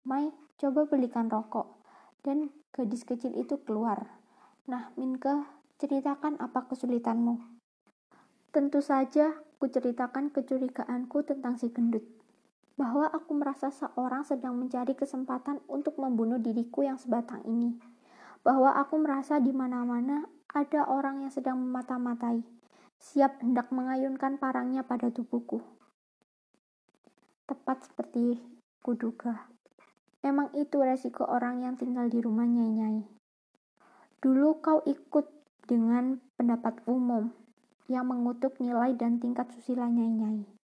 Mai, 0.07 0.31
coba 0.62 0.88
belikan 0.88 1.27
rokok. 1.27 1.83
Dan 2.23 2.47
gadis 2.71 3.03
kecil 3.03 3.35
itu 3.35 3.59
keluar. 3.67 4.19
Nah, 4.71 4.95
Minke, 4.95 5.43
ceritakan 5.81 6.39
apa 6.39 6.71
kesulitanmu. 6.71 7.39
Tentu 8.53 8.79
saja, 8.79 9.35
ku 9.59 9.67
ceritakan 9.67 10.31
kecurigaanku 10.31 11.25
tentang 11.25 11.59
si 11.59 11.73
gendut. 11.73 12.22
Bahwa 12.73 13.05
aku 13.09 13.37
merasa 13.37 13.69
seorang 13.69 14.25
sedang 14.25 14.57
mencari 14.57 14.97
kesempatan 14.97 15.61
untuk 15.69 16.01
membunuh 16.01 16.41
diriku 16.41 16.81
yang 16.81 16.97
sebatang 16.97 17.45
ini. 17.45 17.77
Bahwa 18.41 18.73
aku 18.75 18.97
merasa 18.97 19.37
di 19.37 19.53
mana-mana 19.53 20.25
ada 20.53 20.85
orang 20.89 21.25
yang 21.25 21.33
sedang 21.33 21.57
memata-matai, 21.61 22.45
siap 23.01 23.41
hendak 23.41 23.73
mengayunkan 23.73 24.37
parangnya 24.37 24.85
pada 24.85 25.09
tubuhku. 25.09 25.61
Tepat 27.49 27.89
seperti 27.89 28.37
kuduga. 28.85 29.49
Memang 30.23 30.55
itu 30.55 30.79
resiko 30.79 31.27
orang 31.27 31.67
yang 31.67 31.75
tinggal 31.75 32.07
di 32.07 32.23
rumah 32.23 32.47
nyai-nyai. 32.47 33.03
Dulu 34.23 34.63
kau 34.63 34.79
ikut 34.87 35.27
dengan 35.67 36.23
pendapat 36.39 36.79
umum 36.87 37.27
yang 37.91 38.07
mengutuk 38.07 38.55
nilai 38.63 38.95
dan 38.95 39.19
tingkat 39.19 39.51
susila 39.51 39.87
nyai-nyai. 39.91 40.62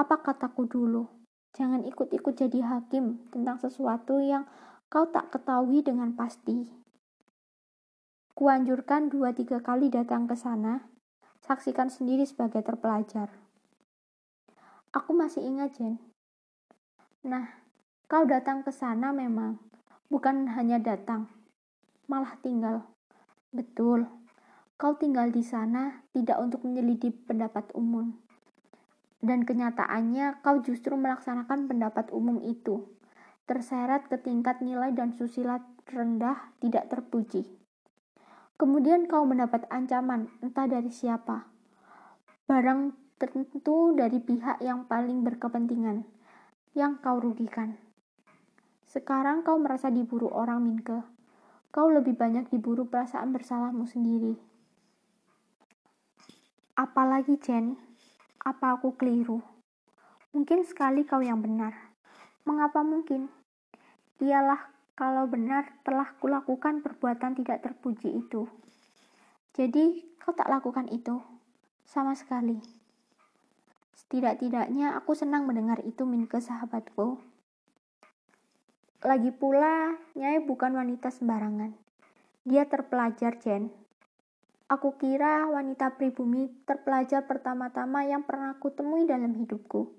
Apa 0.00 0.24
kataku 0.24 0.64
dulu? 0.64 1.04
Jangan 1.52 1.84
ikut-ikut 1.84 2.32
jadi 2.32 2.64
hakim 2.64 3.20
tentang 3.28 3.60
sesuatu 3.60 4.16
yang 4.16 4.48
kau 4.88 5.04
tak 5.12 5.28
ketahui 5.28 5.84
dengan 5.84 6.16
pasti. 6.16 6.72
Kuanjurkan 8.32 9.12
dua 9.12 9.36
tiga 9.36 9.60
kali 9.60 9.92
datang 9.92 10.24
ke 10.24 10.32
sana, 10.32 10.88
saksikan 11.44 11.92
sendiri 11.92 12.24
sebagai 12.24 12.64
terpelajar. 12.64 13.28
Aku 14.96 15.12
masih 15.12 15.44
ingat, 15.44 15.76
Jen. 15.76 16.00
Nah, 17.28 17.60
kau 18.08 18.24
datang 18.24 18.64
ke 18.64 18.72
sana 18.72 19.12
memang, 19.12 19.60
bukan 20.08 20.48
hanya 20.56 20.80
datang, 20.80 21.28
malah 22.08 22.40
tinggal. 22.40 22.88
Betul, 23.52 24.08
kau 24.80 24.96
tinggal 24.96 25.28
di 25.28 25.44
sana 25.44 26.08
tidak 26.16 26.40
untuk 26.40 26.64
menyelidiki 26.64 27.12
pendapat 27.28 27.68
umum. 27.76 28.29
Dan 29.20 29.44
kenyataannya 29.44 30.40
kau 30.40 30.64
justru 30.64 30.96
melaksanakan 30.96 31.68
pendapat 31.68 32.08
umum 32.08 32.40
itu, 32.40 32.88
terseret 33.44 34.08
ke 34.08 34.16
tingkat 34.16 34.64
nilai 34.64 34.96
dan 34.96 35.12
susila 35.12 35.60
rendah 35.84 36.56
tidak 36.64 36.88
terpuji. 36.88 37.44
Kemudian 38.56 39.08
kau 39.08 39.24
mendapat 39.28 39.68
ancaman, 39.68 40.32
entah 40.40 40.68
dari 40.68 40.88
siapa. 40.88 41.48
Barang 42.48 42.96
tentu 43.20 43.92
dari 43.92 44.20
pihak 44.20 44.64
yang 44.64 44.88
paling 44.88 45.20
berkepentingan, 45.20 46.04
yang 46.72 46.96
kau 47.00 47.20
rugikan. 47.20 47.76
Sekarang 48.88 49.44
kau 49.44 49.60
merasa 49.60 49.92
diburu 49.92 50.32
orang, 50.32 50.64
Minke. 50.64 51.04
Kau 51.70 51.86
lebih 51.86 52.18
banyak 52.18 52.50
diburu 52.50 52.90
perasaan 52.90 53.30
bersalahmu 53.30 53.86
sendiri. 53.86 54.34
Apalagi, 56.74 57.38
Jen, 57.38 57.78
apa 58.40 58.80
aku 58.80 58.96
keliru? 58.96 59.44
Mungkin 60.32 60.64
sekali 60.64 61.04
kau 61.04 61.20
yang 61.20 61.44
benar. 61.44 61.76
Mengapa 62.48 62.80
mungkin? 62.80 63.28
Ialah 64.20 64.72
kalau 64.96 65.28
benar 65.28 65.68
telah 65.84 66.12
kulakukan 66.16 66.80
perbuatan 66.80 67.36
tidak 67.36 67.64
terpuji 67.64 68.20
itu. 68.20 68.48
Jadi, 69.56 70.16
kau 70.20 70.32
tak 70.32 70.48
lakukan 70.48 70.88
itu 70.88 71.20
sama 71.84 72.16
sekali. 72.16 72.60
Setidak-tidaknya 73.96 74.96
aku 74.96 75.12
senang 75.12 75.44
mendengar 75.44 75.82
itu 75.84 76.08
Minke 76.08 76.40
sahabatku. 76.40 77.20
Lagi 79.00 79.32
pula, 79.32 79.96
Nyai 80.16 80.44
bukan 80.44 80.76
wanita 80.76 81.08
sembarangan. 81.08 81.72
Dia 82.44 82.68
terpelajar, 82.68 83.40
Jen. 83.40 83.72
Aku 84.70 84.94
kira 84.94 85.50
wanita 85.50 85.98
pribumi 85.98 86.46
terpelajar 86.62 87.26
pertama-tama 87.26 88.06
yang 88.06 88.22
pernah 88.22 88.54
aku 88.54 88.70
temui 88.70 89.02
dalam 89.02 89.34
hidupku. 89.34 89.98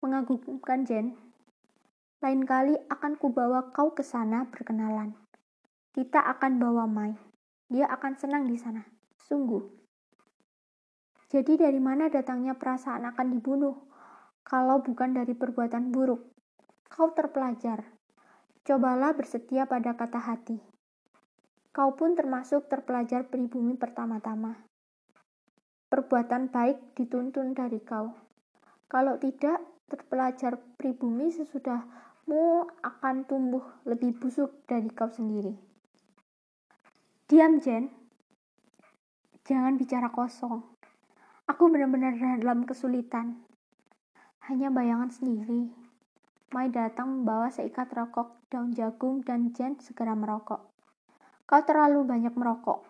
Mengagumkan, 0.00 0.88
Jen. 0.88 1.12
Lain 2.24 2.48
kali 2.48 2.80
akan 2.88 3.20
kubawa 3.20 3.76
kau 3.76 3.92
ke 3.92 4.00
sana 4.00 4.48
berkenalan. 4.48 5.12
Kita 5.92 6.16
akan 6.16 6.56
bawa 6.56 6.88
Mai. 6.88 7.12
Dia 7.68 7.84
akan 7.92 8.16
senang 8.16 8.48
di 8.48 8.56
sana. 8.56 8.80
Sungguh. 9.20 9.60
Jadi 11.28 11.60
dari 11.60 11.76
mana 11.76 12.08
datangnya 12.08 12.56
perasaan 12.56 13.04
akan 13.04 13.36
dibunuh? 13.36 13.84
Kalau 14.48 14.80
bukan 14.80 15.12
dari 15.12 15.36
perbuatan 15.36 15.92
buruk. 15.92 16.32
Kau 16.88 17.12
terpelajar. 17.12 17.84
Cobalah 18.64 19.12
bersetia 19.12 19.68
pada 19.68 19.92
kata 19.92 20.24
hati. 20.24 20.73
Kau 21.74 21.90
pun 21.98 22.14
termasuk 22.14 22.70
terpelajar 22.70 23.26
pribumi 23.26 23.74
pertama-tama. 23.74 24.62
Perbuatan 25.90 26.46
baik 26.46 26.94
dituntun 26.94 27.50
dari 27.50 27.82
kau. 27.82 28.14
Kalau 28.86 29.18
tidak, 29.18 29.58
terpelajar 29.90 30.54
pribumi 30.78 31.34
sesudahmu 31.34 32.70
akan 32.78 33.26
tumbuh 33.26 33.66
lebih 33.90 34.14
busuk 34.22 34.54
dari 34.70 34.86
kau 34.86 35.10
sendiri. 35.10 35.50
Diam, 37.26 37.58
Jen. 37.58 37.90
Jangan 39.42 39.74
bicara 39.74 40.14
kosong. 40.14 40.62
Aku 41.50 41.74
benar-benar 41.74 42.14
dalam 42.38 42.70
kesulitan. 42.70 43.42
Hanya 44.46 44.70
bayangan 44.70 45.10
sendiri. 45.10 45.74
Mai 46.54 46.70
datang 46.70 47.10
membawa 47.10 47.50
seikat 47.50 47.90
rokok, 47.90 48.46
daun 48.46 48.70
jagung, 48.70 49.26
dan 49.26 49.50
Jen 49.50 49.74
segera 49.82 50.14
merokok. 50.14 50.73
Kau 51.44 51.60
terlalu 51.64 52.08
banyak 52.08 52.32
merokok. 52.32 52.84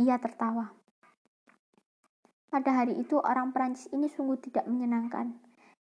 Ia 0.00 0.20
tertawa. 0.20 0.72
Pada 2.52 2.70
hari 2.70 3.00
itu 3.00 3.18
orang 3.18 3.50
Perancis 3.50 3.90
ini 3.90 4.06
sungguh 4.06 4.38
tidak 4.38 4.68
menyenangkan. 4.70 5.34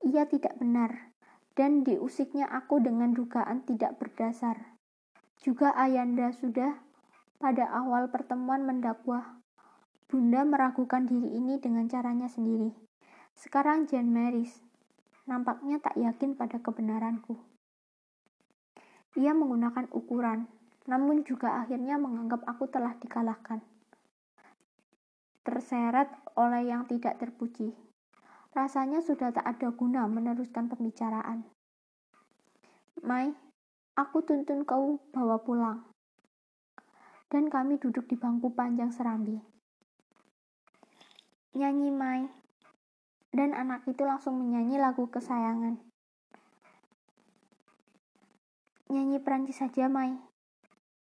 Ia 0.04 0.24
tidak 0.30 0.56
benar, 0.56 1.12
dan 1.58 1.84
diusiknya 1.84 2.48
aku 2.48 2.80
dengan 2.80 3.12
dugaan 3.12 3.66
tidak 3.68 4.00
berdasar. 4.00 4.76
Juga 5.40 5.74
Ayanda 5.76 6.32
sudah 6.32 6.78
pada 7.36 7.68
awal 7.68 8.08
pertemuan 8.08 8.64
mendakwa 8.64 9.44
Bunda 10.14 10.46
meragukan 10.46 11.10
diri 11.10 11.26
ini 11.34 11.58
dengan 11.58 11.90
caranya 11.90 12.30
sendiri. 12.30 12.70
Sekarang 13.34 13.90
Jane 13.90 14.06
Maris 14.06 14.62
nampaknya 15.26 15.82
tak 15.82 15.98
yakin 15.98 16.38
pada 16.38 16.62
kebenaranku. 16.62 17.34
Ia 19.18 19.34
menggunakan 19.34 19.90
ukuran, 19.90 20.46
namun 20.84 21.24
juga 21.24 21.64
akhirnya 21.64 21.96
menganggap 21.96 22.44
aku 22.44 22.68
telah 22.68 22.96
dikalahkan. 23.00 23.60
Terseret 25.44 26.08
oleh 26.36 26.68
yang 26.68 26.88
tidak 26.88 27.20
terpuji. 27.20 27.72
Rasanya 28.54 29.02
sudah 29.02 29.34
tak 29.34 29.44
ada 29.44 29.68
guna 29.74 30.06
meneruskan 30.08 30.70
pembicaraan. 30.70 31.44
Mai, 33.04 33.34
aku 33.98 34.24
tuntun 34.24 34.62
kau 34.64 35.02
bawa 35.12 35.42
pulang. 35.42 35.84
Dan 37.28 37.50
kami 37.50 37.76
duduk 37.76 38.06
di 38.06 38.14
bangku 38.14 38.54
panjang 38.54 38.94
serambi 38.94 39.54
nyanyi 41.54 41.94
Mai. 41.94 42.26
Dan 43.34 43.54
anak 43.54 43.86
itu 43.86 44.02
langsung 44.02 44.38
menyanyi 44.38 44.78
lagu 44.78 45.06
kesayangan. 45.10 45.78
Nyanyi 48.90 49.18
Perancis 49.22 49.58
saja, 49.58 49.90
Mai. 49.90 50.14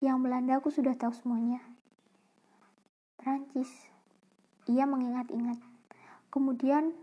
Yang 0.02 0.18
Belanda 0.26 0.58
aku 0.58 0.74
sudah 0.74 0.98
tahu 0.98 1.14
semuanya. 1.14 1.62
Perancis. 3.22 3.70
Ia 4.66 4.90
mengingat-ingat. 4.90 5.62
Kemudian, 6.34 6.98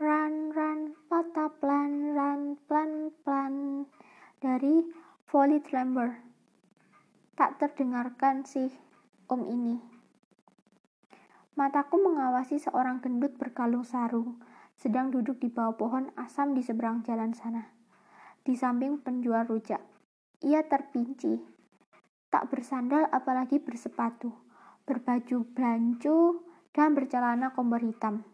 run, 0.00 0.48
run, 0.56 0.96
patah 1.12 1.52
plan, 1.60 2.16
run, 2.16 2.56
plan, 2.64 3.12
plan. 3.20 3.84
Dari 4.40 4.80
Volley 5.28 5.60
Trember. 5.60 6.16
Tak 7.36 7.60
terdengarkan 7.60 8.48
sih 8.48 8.72
om 9.28 9.44
ini. 9.44 9.76
Mataku 11.52 12.00
mengawasi 12.00 12.56
seorang 12.56 13.04
gendut 13.04 13.36
berkalung 13.36 13.84
sarung, 13.84 14.40
sedang 14.80 15.12
duduk 15.12 15.36
di 15.36 15.52
bawah 15.52 15.76
pohon 15.76 16.08
asam 16.16 16.56
di 16.56 16.64
seberang 16.64 17.04
jalan 17.04 17.36
sana. 17.36 17.76
Di 18.40 18.56
samping 18.56 19.04
penjual 19.04 19.44
rujak. 19.44 19.84
Ia 20.40 20.64
terpinci. 20.64 21.51
Tak 22.32 22.48
bersandal 22.48 23.12
apalagi 23.12 23.60
bersepatu. 23.60 24.32
Berbaju 24.88 25.44
blancu 25.52 26.40
dan 26.72 26.96
bercelana 26.96 27.52
kompor 27.52 27.84
hitam. 27.84 28.24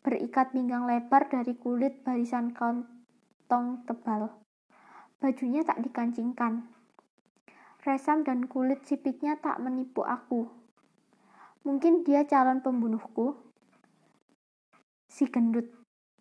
Berikat 0.00 0.56
pinggang 0.56 0.88
lebar 0.88 1.28
dari 1.28 1.52
kulit 1.54 2.00
barisan 2.00 2.56
kantong 2.56 3.84
tebal. 3.84 4.32
Bajunya 5.20 5.60
tak 5.62 5.84
dikancingkan. 5.84 6.66
Resam 7.84 8.24
dan 8.24 8.48
kulit 8.48 8.82
sipitnya 8.88 9.36
tak 9.36 9.60
menipu 9.60 10.02
aku 10.02 10.62
Mungkin 11.62 12.02
dia 12.02 12.26
calon 12.26 12.58
pembunuhku. 12.58 13.38
Si 15.06 15.30
gendut, 15.30 15.70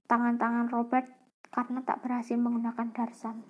tangan-tangan 0.06 0.70
Robert 0.70 1.10
karena 1.50 1.82
tak 1.82 2.06
berhasil 2.06 2.38
menggunakan 2.38 2.94
darsan. 2.94 3.42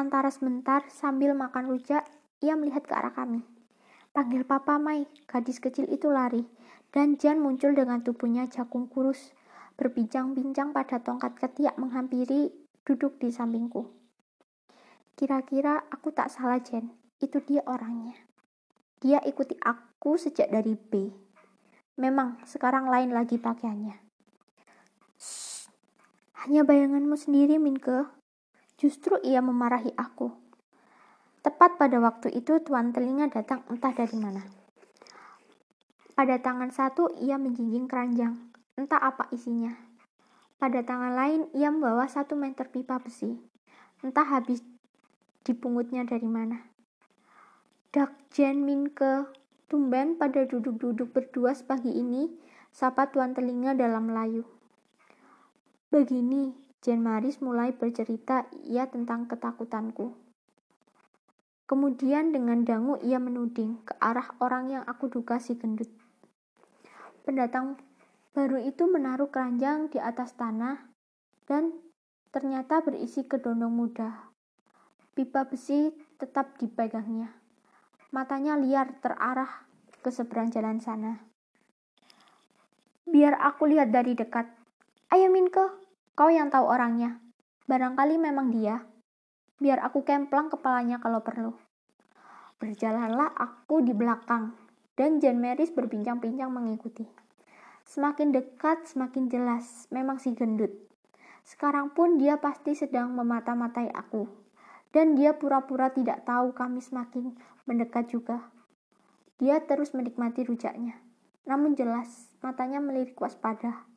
Antara 0.00 0.32
sebentar 0.32 0.80
sambil 0.88 1.36
makan 1.36 1.68
rujak, 1.68 2.08
ia 2.40 2.56
melihat 2.56 2.88
ke 2.88 2.96
arah 2.96 3.12
kami. 3.12 3.44
Panggil 4.16 4.48
Papa 4.48 4.80
Mai, 4.80 5.04
gadis 5.28 5.60
kecil 5.60 5.84
itu 5.92 6.08
lari, 6.08 6.48
dan 6.88 7.20
Jan 7.20 7.36
muncul 7.36 7.76
dengan 7.76 8.00
tubuhnya 8.00 8.48
jagung 8.48 8.88
kurus, 8.88 9.36
berbincang-bincang 9.76 10.72
pada 10.72 11.04
tongkat 11.04 11.36
ketiak 11.36 11.76
menghampiri 11.76 12.48
duduk 12.88 13.20
di 13.20 13.28
sampingku. 13.28 13.92
Kira-kira 15.20 15.84
aku 15.92 16.16
tak 16.16 16.32
salah, 16.32 16.64
Jen. 16.64 16.96
Itu 17.20 17.44
dia 17.44 17.60
orangnya. 17.68 18.16
Dia 19.04 19.20
ikuti 19.20 19.52
aku 19.60 20.16
sejak 20.16 20.48
dari 20.48 20.80
B. 20.80 21.12
Memang 22.00 22.40
sekarang 22.48 22.88
lain 22.88 23.12
lagi 23.12 23.36
pakaiannya. 23.36 24.00
Shh, 25.20 25.68
hanya 26.48 26.64
bayanganmu 26.64 27.20
sendiri, 27.20 27.60
Minke. 27.60 28.08
Justru 28.80 29.20
ia 29.20 29.44
memarahi 29.44 29.92
aku. 29.92 30.32
Tepat 31.44 31.76
pada 31.76 32.00
waktu 32.00 32.32
itu 32.32 32.64
tuan 32.64 32.96
telinga 32.96 33.28
datang 33.28 33.60
entah 33.68 33.92
dari 33.92 34.16
mana. 34.16 34.40
Pada 36.16 36.40
tangan 36.40 36.72
satu 36.72 37.12
ia 37.20 37.36
menjinjing 37.36 37.84
keranjang, 37.84 38.40
entah 38.80 39.00
apa 39.00 39.28
isinya. 39.36 39.76
Pada 40.56 40.80
tangan 40.80 41.12
lain 41.12 41.40
ia 41.52 41.68
membawa 41.68 42.08
satu 42.08 42.36
meter 42.36 42.72
pipa 42.72 43.00
besi, 43.00 43.36
entah 44.00 44.24
habis 44.24 44.64
dipungutnya 45.44 46.08
dari 46.08 46.28
mana. 46.28 46.60
Dak 47.92 48.16
Jen 48.32 48.64
Min 48.64 48.92
ke 48.92 49.28
tumben 49.68 50.20
pada 50.20 50.44
duduk-duduk 50.44 51.12
berdua 51.12 51.52
sepagi 51.56 51.92
ini, 51.92 52.32
sapa 52.72 53.08
tuan 53.08 53.32
telinga 53.32 53.76
dalam 53.76 54.08
Melayu. 54.08 54.44
Begini, 55.88 56.52
Jen 56.80 57.04
Maris 57.04 57.44
mulai 57.44 57.76
bercerita 57.76 58.48
ia 58.64 58.88
tentang 58.88 59.28
ketakutanku. 59.28 60.16
Kemudian 61.68 62.32
dengan 62.32 62.64
dangu 62.64 62.96
ia 63.04 63.20
menuding 63.20 63.84
ke 63.84 63.94
arah 64.00 64.32
orang 64.40 64.72
yang 64.72 64.84
aku 64.88 65.12
duga 65.12 65.36
si 65.36 65.60
gendut. 65.60 65.92
Pendatang 67.22 67.76
baru 68.32 68.58
itu 68.64 68.88
menaruh 68.88 69.28
keranjang 69.28 69.92
di 69.92 70.00
atas 70.00 70.34
tanah 70.40 70.88
dan 71.44 71.76
ternyata 72.32 72.80
berisi 72.80 73.28
kedondong 73.28 73.70
muda. 73.70 74.32
Pipa 75.12 75.46
besi 75.46 75.92
tetap 76.16 76.56
dipegangnya. 76.56 77.28
Matanya 78.10 78.56
liar 78.58 78.96
terarah 79.04 79.68
ke 80.00 80.08
seberang 80.08 80.48
jalan 80.48 80.80
sana. 80.80 81.22
Biar 83.04 83.36
aku 83.36 83.68
lihat 83.68 83.92
dari 83.92 84.16
dekat. 84.16 84.48
Ayo 85.10 85.30
Minke, 85.30 85.79
kau 86.20 86.28
yang 86.28 86.52
tahu 86.52 86.68
orangnya. 86.68 87.16
Barangkali 87.64 88.20
memang 88.20 88.52
dia. 88.52 88.84
Biar 89.56 89.80
aku 89.80 90.04
kemplang 90.04 90.52
kepalanya 90.52 91.00
kalau 91.00 91.24
perlu. 91.24 91.56
Berjalanlah 92.60 93.32
aku 93.40 93.80
di 93.80 93.96
belakang, 93.96 94.52
dan 95.00 95.16
Jan 95.16 95.40
Meris 95.40 95.72
berbincang-bincang 95.72 96.52
mengikuti. 96.52 97.08
Semakin 97.88 98.36
dekat, 98.36 98.84
semakin 98.84 99.32
jelas, 99.32 99.88
memang 99.88 100.20
si 100.20 100.36
gendut. 100.36 100.68
Sekarang 101.40 101.88
pun 101.96 102.20
dia 102.20 102.36
pasti 102.36 102.76
sedang 102.76 103.16
memata-matai 103.16 103.88
aku. 103.88 104.28
Dan 104.92 105.16
dia 105.16 105.32
pura-pura 105.40 105.88
tidak 105.88 106.28
tahu 106.28 106.52
kami 106.52 106.84
semakin 106.84 107.32
mendekat 107.64 108.12
juga. 108.12 108.52
Dia 109.40 109.56
terus 109.64 109.96
menikmati 109.96 110.44
rujaknya. 110.44 111.00
Namun 111.48 111.80
jelas, 111.80 112.28
matanya 112.44 112.76
melirik 112.76 113.16
waspada. 113.16 113.88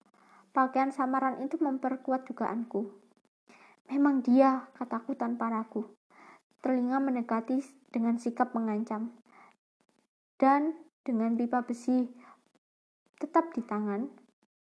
Pakaian 0.54 0.94
samaran 0.94 1.42
itu 1.42 1.58
memperkuat 1.58 2.30
dugaanku. 2.30 2.86
Memang 3.90 4.22
dia, 4.22 4.70
kataku 4.78 5.18
tanpa 5.18 5.50
ragu. 5.50 5.98
Telinga 6.62 7.02
mendekati 7.02 7.58
dengan 7.90 8.22
sikap 8.22 8.54
mengancam. 8.54 9.18
Dan 10.38 10.78
dengan 11.02 11.34
pipa 11.34 11.66
besi 11.66 12.06
tetap 13.18 13.50
di 13.58 13.66
tangan, 13.66 14.06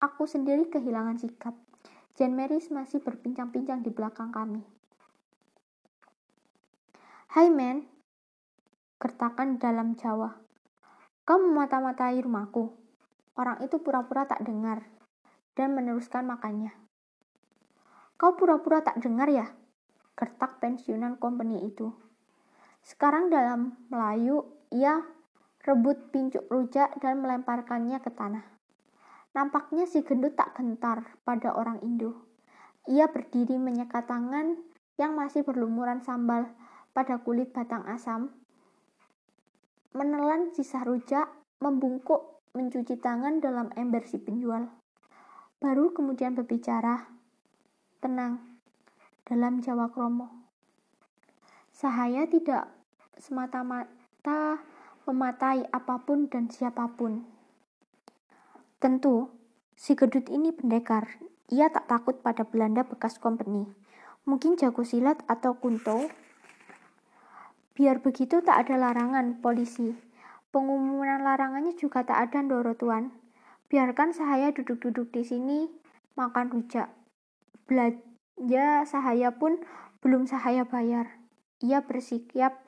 aku 0.01 0.25
sendiri 0.25 0.65
kehilangan 0.73 1.21
sikap. 1.21 1.53
Jan 2.17 2.33
Meris 2.33 2.73
masih 2.73 2.97
berbincang-bincang 2.97 3.85
di 3.85 3.93
belakang 3.93 4.33
kami. 4.33 4.65
Hai 7.37 7.53
men, 7.53 7.85
gertakan 8.97 9.61
dalam 9.61 9.93
Jawa. 9.93 10.41
Kau 11.21 11.37
memata-matai 11.37 12.17
rumahku. 12.17 12.73
Orang 13.37 13.61
itu 13.61 13.77
pura-pura 13.77 14.25
tak 14.25 14.41
dengar 14.41 14.92
dan 15.53 15.77
meneruskan 15.77 16.25
makannya. 16.25 16.73
Kau 18.17 18.37
pura-pura 18.37 18.81
tak 18.85 19.01
dengar 19.01 19.29
ya? 19.29 19.49
Gertak 20.13 20.61
pensiunan 20.61 21.17
company 21.17 21.65
itu. 21.65 21.89
Sekarang 22.83 23.33
dalam 23.33 23.79
Melayu, 23.89 24.45
ia 24.69 25.01
rebut 25.63 26.11
pincuk 26.11 26.45
rujak 26.51 26.99
dan 26.99 27.23
melemparkannya 27.23 27.97
ke 28.03 28.11
tanah. 28.11 28.43
Nampaknya 29.33 29.89
si 29.89 30.05
gendut 30.05 30.37
tak 30.37 30.53
gentar 30.53 31.17
pada 31.25 31.55
orang 31.57 31.81
Indo. 31.81 32.29
Ia 32.85 33.09
berdiri 33.09 33.57
menyekat 33.57 34.05
tangan 34.05 34.59
yang 34.99 35.17
masih 35.17 35.41
berlumuran 35.41 36.03
sambal 36.05 36.51
pada 36.93 37.17
kulit 37.17 37.49
batang 37.49 37.81
asam, 37.89 38.29
menelan 39.93 40.53
sisa 40.53 40.85
rujak, 40.85 41.25
membungkuk, 41.57 42.43
mencuci 42.53 43.01
tangan 43.01 43.41
dalam 43.41 43.73
ember 43.73 44.05
si 44.05 44.21
penjual. 44.21 44.69
Baru 45.63 45.95
kemudian 45.95 46.35
berbicara, 46.35 47.07
tenang, 48.03 48.59
dalam 49.23 49.63
Jawa 49.63 49.87
Kromo. 49.87 50.27
Sahaya 51.71 52.27
tidak 52.27 52.67
semata-mata 53.15 54.59
mematai 55.07 55.63
apa 55.71 56.03
pun 56.03 56.27
dan 56.27 56.51
siapa 56.51 56.91
pun. 56.99 57.23
Tentu, 58.83 59.31
si 59.79 59.95
gedut 59.95 60.27
ini 60.27 60.51
pendekar. 60.51 61.23
Ia 61.47 61.71
tak 61.71 61.87
takut 61.87 62.19
pada 62.19 62.43
Belanda 62.43 62.83
bekas 62.83 63.15
company. 63.15 63.63
Mungkin 64.27 64.59
jago 64.59 64.83
silat 64.83 65.23
atau 65.31 65.55
kunto. 65.63 66.11
Biar 67.71 68.03
begitu 68.03 68.43
tak 68.43 68.67
ada 68.67 68.75
larangan 68.75 69.39
polisi. 69.39 69.95
Pengumuman 70.51 71.23
larangannya 71.23 71.71
juga 71.79 72.03
tak 72.03 72.19
ada 72.19 72.43
Ndoro 72.43 72.75
Tuan. 72.75 73.22
Biarkan 73.73 74.13
Sahaya 74.13 74.53
duduk-duduk 74.53 75.09
di 75.17 75.25
sini 75.25 75.65
makan 76.13 76.53
rujak 76.53 76.93
belanja 77.65 78.85
Sahaya 78.85 79.33
pun 79.33 79.65
belum 79.97 80.29
Sahaya 80.29 80.61
bayar. 80.61 81.17
Ia 81.57 81.81
bersikap 81.81 82.61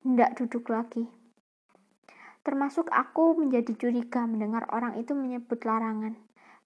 tidak 0.00 0.32
duduk 0.40 0.72
lagi. 0.72 1.12
Termasuk 2.40 2.88
aku 2.88 3.36
menjadi 3.36 3.76
curiga 3.76 4.24
mendengar 4.24 4.64
orang 4.72 4.96
itu 4.96 5.12
menyebut 5.12 5.60
larangan. 5.60 6.16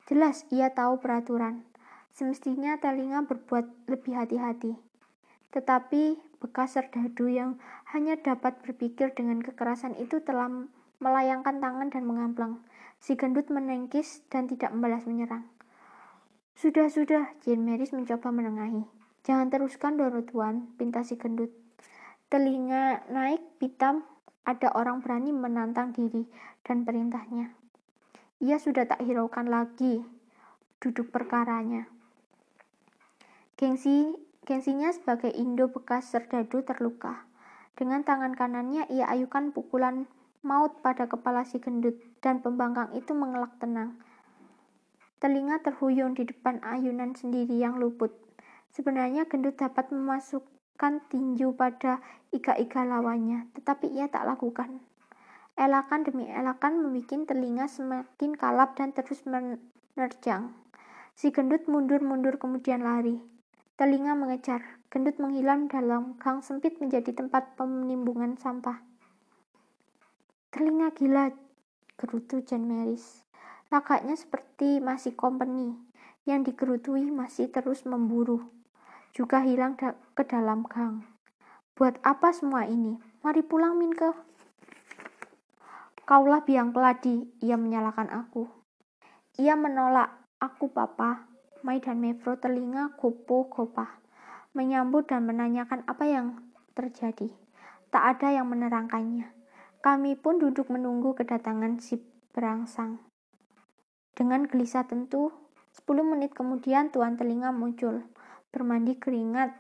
Jelas 0.07 0.47
ia 0.55 0.71
tahu 0.71 1.03
peraturan. 1.03 1.67
Semestinya 2.15 2.79
telinga 2.79 3.27
berbuat 3.27 3.91
lebih 3.91 4.15
hati-hati. 4.15 4.79
Tetapi 5.51 6.15
bekas 6.39 6.79
serdadu 6.79 7.27
yang 7.27 7.59
hanya 7.91 8.15
dapat 8.15 8.55
berpikir 8.63 9.19
dengan 9.19 9.43
kekerasan 9.43 9.99
itu 9.99 10.23
telah 10.23 10.47
melayangkan 11.03 11.59
tangan 11.59 11.91
dan 11.91 12.07
mengamplang. 12.07 12.63
Si 13.01 13.17
gendut 13.17 13.49
menengkis 13.49 14.21
dan 14.29 14.45
tidak 14.45 14.71
membalas 14.77 15.09
menyerang. 15.09 15.49
Sudah, 16.53 16.93
sudah, 16.93 17.33
Jane 17.41 17.65
Maris 17.65 17.97
mencoba 17.97 18.29
menengahi. 18.29 18.85
Jangan 19.25 19.49
teruskan, 19.49 19.97
Doro 19.97 20.21
Tuan, 20.21 20.69
pinta 20.77 21.01
si 21.01 21.17
gendut. 21.17 21.49
Telinga 22.29 23.09
naik 23.09 23.41
pitam, 23.57 24.05
ada 24.45 24.69
orang 24.77 25.01
berani 25.01 25.33
menantang 25.33 25.97
diri 25.97 26.29
dan 26.61 26.85
perintahnya. 26.85 27.57
Ia 28.41 28.57
sudah 28.57 28.89
tak 28.89 29.05
hiraukan 29.05 29.49
lagi 29.49 30.05
duduk 30.81 31.13
perkaranya. 31.13 31.85
Gengsi, 33.61 34.17
gengsinya 34.49 34.89
sebagai 34.89 35.29
Indo 35.29 35.69
bekas 35.69 36.09
serdadu 36.09 36.65
terluka. 36.65 37.29
Dengan 37.77 38.01
tangan 38.05 38.33
kanannya 38.33 38.89
ia 38.89 39.09
ayukan 39.09 39.53
pukulan 39.53 40.09
maut 40.41 40.81
pada 40.81 41.05
kepala 41.05 41.45
si 41.45 41.61
gendut 41.61 42.01
dan 42.25 42.41
pembangkang 42.41 42.93
itu 42.97 43.13
mengelak 43.13 43.53
tenang. 43.61 44.01
Telinga 45.21 45.61
terhuyung 45.61 46.17
di 46.17 46.25
depan 46.25 46.65
ayunan 46.65 47.13
sendiri 47.13 47.61
yang 47.61 47.77
luput. 47.77 48.09
Sebenarnya 48.73 49.29
gendut 49.29 49.61
dapat 49.61 49.93
memasukkan 49.93 51.05
tinju 51.13 51.53
pada 51.53 52.01
ika-ika 52.33 52.89
lawannya, 52.89 53.53
tetapi 53.53 53.93
ia 53.93 54.09
tak 54.09 54.25
lakukan. 54.25 54.81
Elakan 55.61 56.09
demi 56.09 56.25
elakan 56.25 56.81
membuat 56.81 57.29
telinga 57.29 57.69
semakin 57.69 58.33
kalap 58.33 58.81
dan 58.81 58.97
terus 58.97 59.21
menerjang. 59.29 60.57
Si 61.13 61.29
gendut 61.29 61.69
mundur-mundur 61.69 62.41
kemudian 62.41 62.81
lari. 62.81 63.21
Telinga 63.77 64.17
mengejar. 64.17 64.81
Gendut 64.89 65.21
menghilang 65.21 65.69
dalam 65.69 66.17
gang 66.17 66.41
sempit 66.41 66.81
menjadi 66.81 67.13
tempat 67.13 67.61
penimbunan 67.61 68.41
sampah. 68.41 68.90
Telinga 70.51 70.91
gila, 70.91 71.31
gerutu 71.95 72.43
Jan 72.43 72.67
Meris. 72.67 73.23
Lagaknya 73.71 74.19
seperti 74.19 74.83
masih 74.83 75.15
company 75.15 75.79
yang 76.27 76.43
digerutui 76.43 77.07
masih 77.07 77.55
terus 77.55 77.87
memburu. 77.87 78.51
Juga 79.15 79.47
hilang 79.47 79.79
da 79.79 79.95
ke 80.19 80.27
dalam 80.27 80.67
gang. 80.67 81.07
Buat 81.79 82.03
apa 82.03 82.35
semua 82.35 82.67
ini? 82.67 82.99
Mari 83.23 83.47
pulang, 83.47 83.79
Minke. 83.79 84.11
Kaulah 86.03 86.43
biang 86.43 86.75
keladi, 86.75 87.31
ia 87.39 87.55
menyalahkan 87.55 88.11
aku. 88.11 88.51
Ia 89.39 89.55
menolak 89.55 90.11
aku, 90.43 90.67
Papa. 90.75 91.31
Mai 91.63 91.79
dan 91.79 92.03
Mevro 92.03 92.35
telinga 92.43 92.99
gopo 92.99 93.47
gopah. 93.47 94.03
Menyambut 94.59 95.07
dan 95.15 95.31
menanyakan 95.31 95.87
apa 95.87 96.11
yang 96.11 96.43
terjadi. 96.75 97.31
Tak 97.95 98.19
ada 98.19 98.35
yang 98.35 98.51
menerangkannya. 98.51 99.40
Kami 99.81 100.13
pun 100.17 100.37
duduk 100.37 100.69
menunggu 100.69 101.17
kedatangan 101.17 101.81
si 101.81 101.97
berangsang. 102.37 103.01
Dengan 104.13 104.45
gelisah 104.45 104.85
tentu, 104.85 105.33
10 105.73 106.05
menit 106.05 106.37
kemudian 106.37 106.93
tuan 106.93 107.17
telinga 107.17 107.49
muncul, 107.49 108.05
bermandi 108.53 109.01
keringat, 109.01 109.57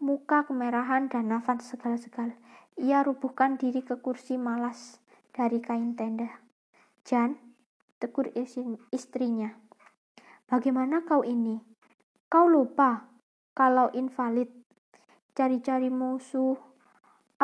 muka 0.00 0.48
kemerahan 0.48 1.12
dan 1.12 1.28
nafas 1.28 1.68
segal-segal. 1.68 2.32
Ia 2.80 3.04
rubuhkan 3.04 3.60
diri 3.60 3.84
ke 3.84 4.00
kursi 4.00 4.40
malas 4.40 4.98
dari 5.36 5.60
kain 5.60 5.94
tenda. 5.94 6.40
Jan, 7.04 7.36
tegur 8.00 8.32
istrinya. 8.90 9.52
Bagaimana 10.48 11.04
kau 11.04 11.20
ini? 11.22 11.60
Kau 12.32 12.48
lupa 12.48 13.04
kalau 13.54 13.92
invalid, 13.94 14.50
cari-cari 15.36 15.92
musuh. 15.92 16.73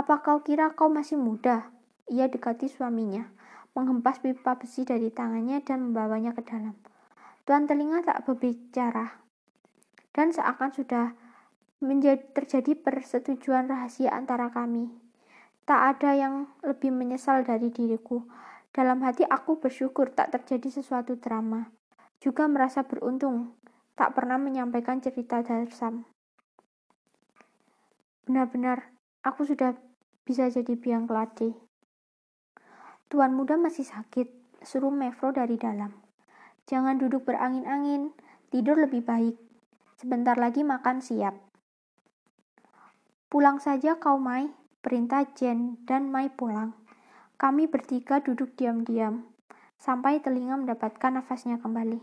Apa 0.00 0.24
kau 0.24 0.40
kira 0.40 0.72
kau 0.72 0.88
masih 0.88 1.20
muda? 1.20 1.68
Ia 2.08 2.32
dekati 2.32 2.72
suaminya 2.72 3.28
menghempas 3.76 4.18
pipa 4.18 4.56
besi 4.56 4.88
dari 4.88 5.12
tangannya 5.12 5.60
dan 5.60 5.92
membawanya 5.92 6.32
ke 6.32 6.40
dalam. 6.40 6.72
Tuan 7.44 7.68
telinga 7.68 8.00
tak 8.00 8.24
berbicara, 8.24 9.20
dan 10.16 10.32
seakan 10.34 10.72
sudah 10.72 11.12
menjadi, 11.84 12.24
terjadi 12.32 12.80
persetujuan 12.80 13.70
rahasia 13.70 14.10
antara 14.10 14.50
kami. 14.50 14.90
Tak 15.68 15.80
ada 15.96 16.16
yang 16.18 16.34
lebih 16.66 16.90
menyesal 16.90 17.46
dari 17.46 17.70
diriku. 17.70 18.26
Dalam 18.72 19.02
hati 19.06 19.22
aku 19.28 19.60
bersyukur 19.60 20.10
tak 20.16 20.34
terjadi 20.34 20.82
sesuatu 20.82 21.20
drama. 21.20 21.70
Juga 22.18 22.48
merasa 22.48 22.88
beruntung 22.88 23.54
tak 23.94 24.16
pernah 24.16 24.40
menyampaikan 24.40 24.98
cerita 24.98 25.44
Darsam. 25.44 26.08
Benar-benar, 28.24 28.94
aku 29.26 29.44
sudah 29.44 29.74
bisa 30.30 30.46
jadi 30.46 30.78
biang 30.78 31.10
keladi. 31.10 31.50
Tuan 33.10 33.34
muda 33.34 33.58
masih 33.58 33.82
sakit, 33.82 34.30
suruh 34.62 34.94
Mevro 34.94 35.34
dari 35.34 35.58
dalam. 35.58 35.90
Jangan 36.70 37.02
duduk 37.02 37.26
berangin-angin, 37.26 38.14
tidur 38.54 38.78
lebih 38.78 39.02
baik. 39.02 39.34
Sebentar 39.98 40.38
lagi 40.38 40.62
makan 40.62 41.02
siap. 41.02 41.34
Pulang 43.26 43.58
saja 43.58 43.98
kau 43.98 44.22
Mai, 44.22 44.54
perintah 44.78 45.26
Jen 45.34 45.82
dan 45.82 46.14
Mai 46.14 46.30
pulang. 46.30 46.78
Kami 47.34 47.66
bertiga 47.66 48.22
duduk 48.22 48.54
diam-diam, 48.54 49.26
sampai 49.82 50.22
telinga 50.22 50.54
mendapatkan 50.54 51.10
nafasnya 51.10 51.58
kembali. 51.58 51.98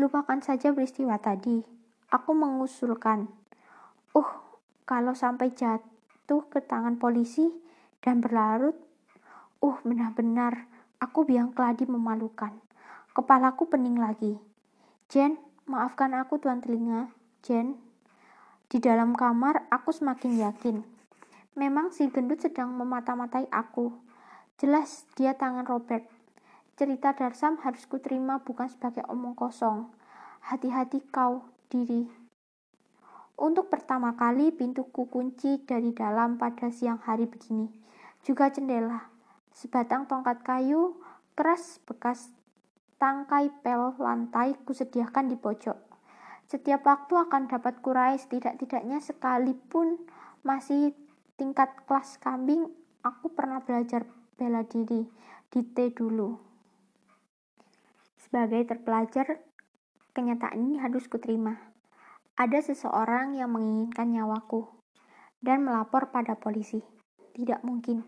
Lupakan 0.00 0.40
saja 0.40 0.72
peristiwa 0.72 1.20
tadi. 1.20 1.60
Aku 2.08 2.32
mengusulkan. 2.32 3.28
Uh, 4.16 4.40
kalau 4.88 5.12
sampai 5.12 5.52
jatuh 5.52 5.91
ke 6.40 6.64
tangan 6.64 6.96
polisi 6.96 7.52
dan 8.00 8.24
berlarut, 8.24 8.78
uh, 9.60 9.78
benar-benar 9.84 10.64
aku 11.02 11.28
biang 11.28 11.52
keladi 11.52 11.84
memalukan. 11.84 12.54
Kepalaku 13.12 13.68
pening 13.68 14.00
lagi. 14.00 14.40
Jen, 15.12 15.36
maafkan 15.68 16.16
aku 16.16 16.40
tuan 16.40 16.64
telinga. 16.64 17.12
Jen, 17.44 17.76
di 18.72 18.80
dalam 18.80 19.12
kamar 19.12 19.68
aku 19.68 19.92
semakin 19.92 20.32
yakin. 20.40 20.76
Memang 21.52 21.92
si 21.92 22.08
gendut 22.08 22.40
sedang 22.40 22.72
memata-matai 22.72 23.44
aku. 23.52 23.92
Jelas 24.56 25.04
dia 25.12 25.36
tangan 25.36 25.68
Robert. 25.68 26.08
Cerita 26.80 27.12
Darsam 27.12 27.60
harus 27.60 27.84
kuterima 27.84 28.40
bukan 28.40 28.72
sebagai 28.72 29.04
omong 29.12 29.36
kosong. 29.36 29.92
Hati-hati 30.40 31.04
kau, 31.12 31.44
diri. 31.68 32.21
Untuk 33.42 33.74
pertama 33.74 34.14
kali 34.14 34.54
pintuku 34.54 35.10
kunci 35.10 35.66
dari 35.66 35.90
dalam 35.90 36.38
pada 36.38 36.70
siang 36.70 37.02
hari 37.02 37.26
begini. 37.26 37.66
Juga 38.22 38.46
jendela. 38.54 39.10
Sebatang 39.50 40.06
tongkat 40.06 40.46
kayu 40.46 41.02
keras 41.34 41.82
bekas 41.82 42.30
tangkai 43.02 43.50
pel 43.66 43.98
lantai 43.98 44.54
kusediakan 44.62 45.26
di 45.26 45.34
pojok. 45.34 45.74
Setiap 46.46 46.86
waktu 46.86 47.18
akan 47.18 47.50
dapat 47.50 47.82
kurai 47.82 48.14
setidak-tidaknya 48.14 49.02
sekalipun 49.02 49.98
masih 50.46 50.94
tingkat 51.34 51.74
kelas 51.82 52.22
kambing, 52.22 52.70
aku 53.02 53.26
pernah 53.34 53.58
belajar 53.58 54.06
bela 54.38 54.62
diri 54.62 55.02
di 55.50 55.60
T 55.66 55.90
dulu. 55.90 56.38
Sebagai 58.22 58.70
terpelajar, 58.70 59.42
kenyataan 60.14 60.62
ini 60.62 60.78
harus 60.78 61.10
kuterima. 61.10 61.71
Ada 62.32 62.64
seseorang 62.64 63.36
yang 63.36 63.52
menginginkan 63.52 64.08
nyawaku 64.08 64.64
dan 65.44 65.68
melapor 65.68 66.08
pada 66.08 66.32
polisi. 66.32 66.80
Tidak 67.36 67.60
mungkin. 67.60 68.00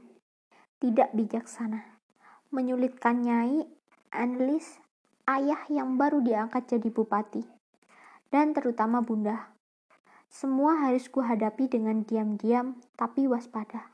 Tidak 0.80 1.12
bijaksana. 1.12 2.00
Menyulitkan 2.48 3.20
Nyai, 3.20 3.68
analis, 4.08 4.80
ayah 5.28 5.60
yang 5.68 6.00
baru 6.00 6.24
diangkat 6.24 6.72
jadi 6.72 6.88
bupati, 6.88 7.44
dan 8.32 8.56
terutama 8.56 9.04
bunda. 9.04 9.52
Semua 10.32 10.88
harus 10.88 11.10
kuhadapi 11.12 11.68
dengan 11.68 12.04
diam-diam 12.08 12.80
tapi 12.96 13.28
waspada. 13.28 13.92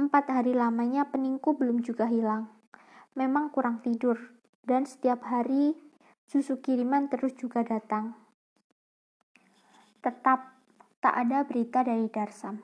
Empat 0.00 0.24
hari 0.32 0.56
lamanya 0.56 1.08
peningku 1.12 1.52
belum 1.52 1.84
juga 1.84 2.08
hilang. 2.08 2.48
Memang 3.12 3.52
kurang 3.52 3.84
tidur, 3.84 4.16
dan 4.64 4.88
setiap 4.88 5.20
hari 5.28 5.76
susu 6.24 6.64
kiriman 6.64 7.12
terus 7.12 7.36
juga 7.36 7.60
datang. 7.60 8.21
Tetap 10.02 10.58
tak 10.98 11.14
ada 11.14 11.46
berita 11.46 11.86
dari 11.86 12.10
Darsam. 12.10 12.58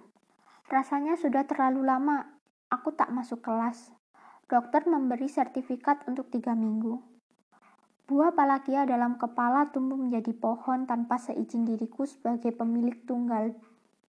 Rasanya 0.66 1.14
sudah 1.14 1.46
terlalu 1.46 1.87
lama. 1.87 2.27
Aku 2.66 2.90
tak 2.98 3.14
masuk 3.14 3.46
kelas. 3.46 3.94
Dokter 4.51 4.83
memberi 4.90 5.31
sertifikat 5.31 6.03
untuk 6.11 6.35
tiga 6.35 6.59
minggu. 6.59 6.98
Buah 8.11 8.35
palakia 8.35 8.83
dalam 8.90 9.22
kepala 9.22 9.70
tumbuh 9.70 9.94
menjadi 9.94 10.35
pohon 10.35 10.83
tanpa 10.88 11.14
seizin 11.22 11.62
diriku 11.62 12.11
sebagai 12.11 12.51
pemilik 12.51 13.07
tunggal 13.07 13.55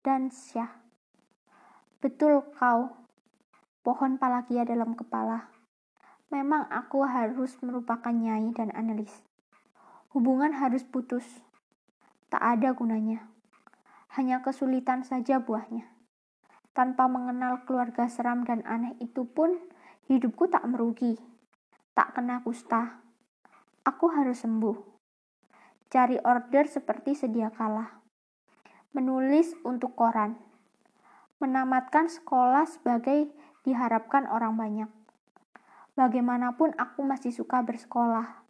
dan 0.01 0.33
syah. 0.33 0.73
Betul 2.01 2.49
kau, 2.57 2.97
pohon 3.85 4.17
palakia 4.17 4.65
dalam 4.65 4.97
kepala. 4.97 5.53
Memang 6.33 6.65
aku 6.73 7.05
harus 7.05 7.61
merupakan 7.61 8.15
nyai 8.15 8.57
dan 8.57 8.73
analis. 8.73 9.13
Hubungan 10.17 10.57
harus 10.57 10.81
putus 10.87 11.27
tak 12.29 12.41
ada 12.45 12.77
gunanya. 12.77 13.25
Hanya 14.17 14.41
kesulitan 14.41 15.05
saja 15.05 15.41
buahnya. 15.41 15.89
Tanpa 16.77 17.11
mengenal 17.11 17.67
keluarga 17.67 18.07
seram 18.07 18.45
dan 18.47 18.63
aneh 18.65 18.95
itu 19.03 19.27
pun, 19.27 19.57
hidupku 20.07 20.49
tak 20.49 20.65
merugi. 20.69 21.19
Tak 21.97 22.15
kena 22.15 22.41
kusta. 22.47 23.03
Aku 23.83 24.13
harus 24.13 24.45
sembuh. 24.45 24.77
Cari 25.89 26.21
order 26.21 26.69
seperti 26.69 27.17
sedia 27.17 27.49
kala. 27.49 27.99
Menulis 28.93 29.57
untuk 29.65 29.97
koran. 29.97 30.37
Menamatkan 31.41 32.13
sekolah 32.13 32.69
sebagai 32.69 33.33
diharapkan 33.65 34.29
orang 34.29 34.55
banyak. 34.55 34.91
Bagaimanapun 35.99 36.79
aku 36.79 37.03
masih 37.03 37.35
suka 37.35 37.65
bersekolah. 37.65 38.45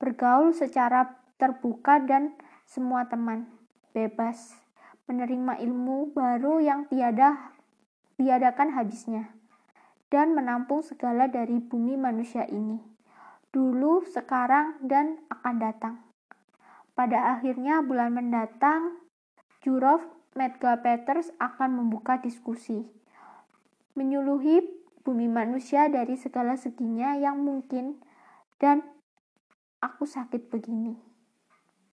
Bergaul 0.00 0.56
secara 0.56 1.12
terbuka 1.36 2.00
dan 2.00 2.32
semua 2.66 3.06
teman, 3.06 3.46
bebas, 3.94 4.58
menerima 5.06 5.62
ilmu 5.62 6.10
baru 6.10 6.58
yang 6.58 6.90
tiada 6.90 7.54
tiadakan 8.18 8.74
habisnya, 8.74 9.30
dan 10.10 10.34
menampung 10.34 10.82
segala 10.82 11.30
dari 11.30 11.62
bumi 11.62 11.94
manusia 11.94 12.42
ini, 12.50 12.82
dulu, 13.54 14.02
sekarang, 14.08 14.82
dan 14.82 15.22
akan 15.30 15.56
datang. 15.62 15.94
Pada 16.96 17.38
akhirnya 17.38 17.84
bulan 17.84 18.16
mendatang, 18.16 18.98
Jurov 19.60 20.00
Medga 20.32 20.80
Peters 20.80 21.30
akan 21.38 21.84
membuka 21.84 22.18
diskusi, 22.18 22.88
menyuluhi 23.92 24.64
bumi 25.04 25.30
manusia 25.30 25.86
dari 25.92 26.18
segala 26.18 26.56
seginya 26.58 27.14
yang 27.14 27.38
mungkin, 27.38 28.00
dan 28.56 28.80
aku 29.84 30.08
sakit 30.08 30.48
begini. 30.48 31.05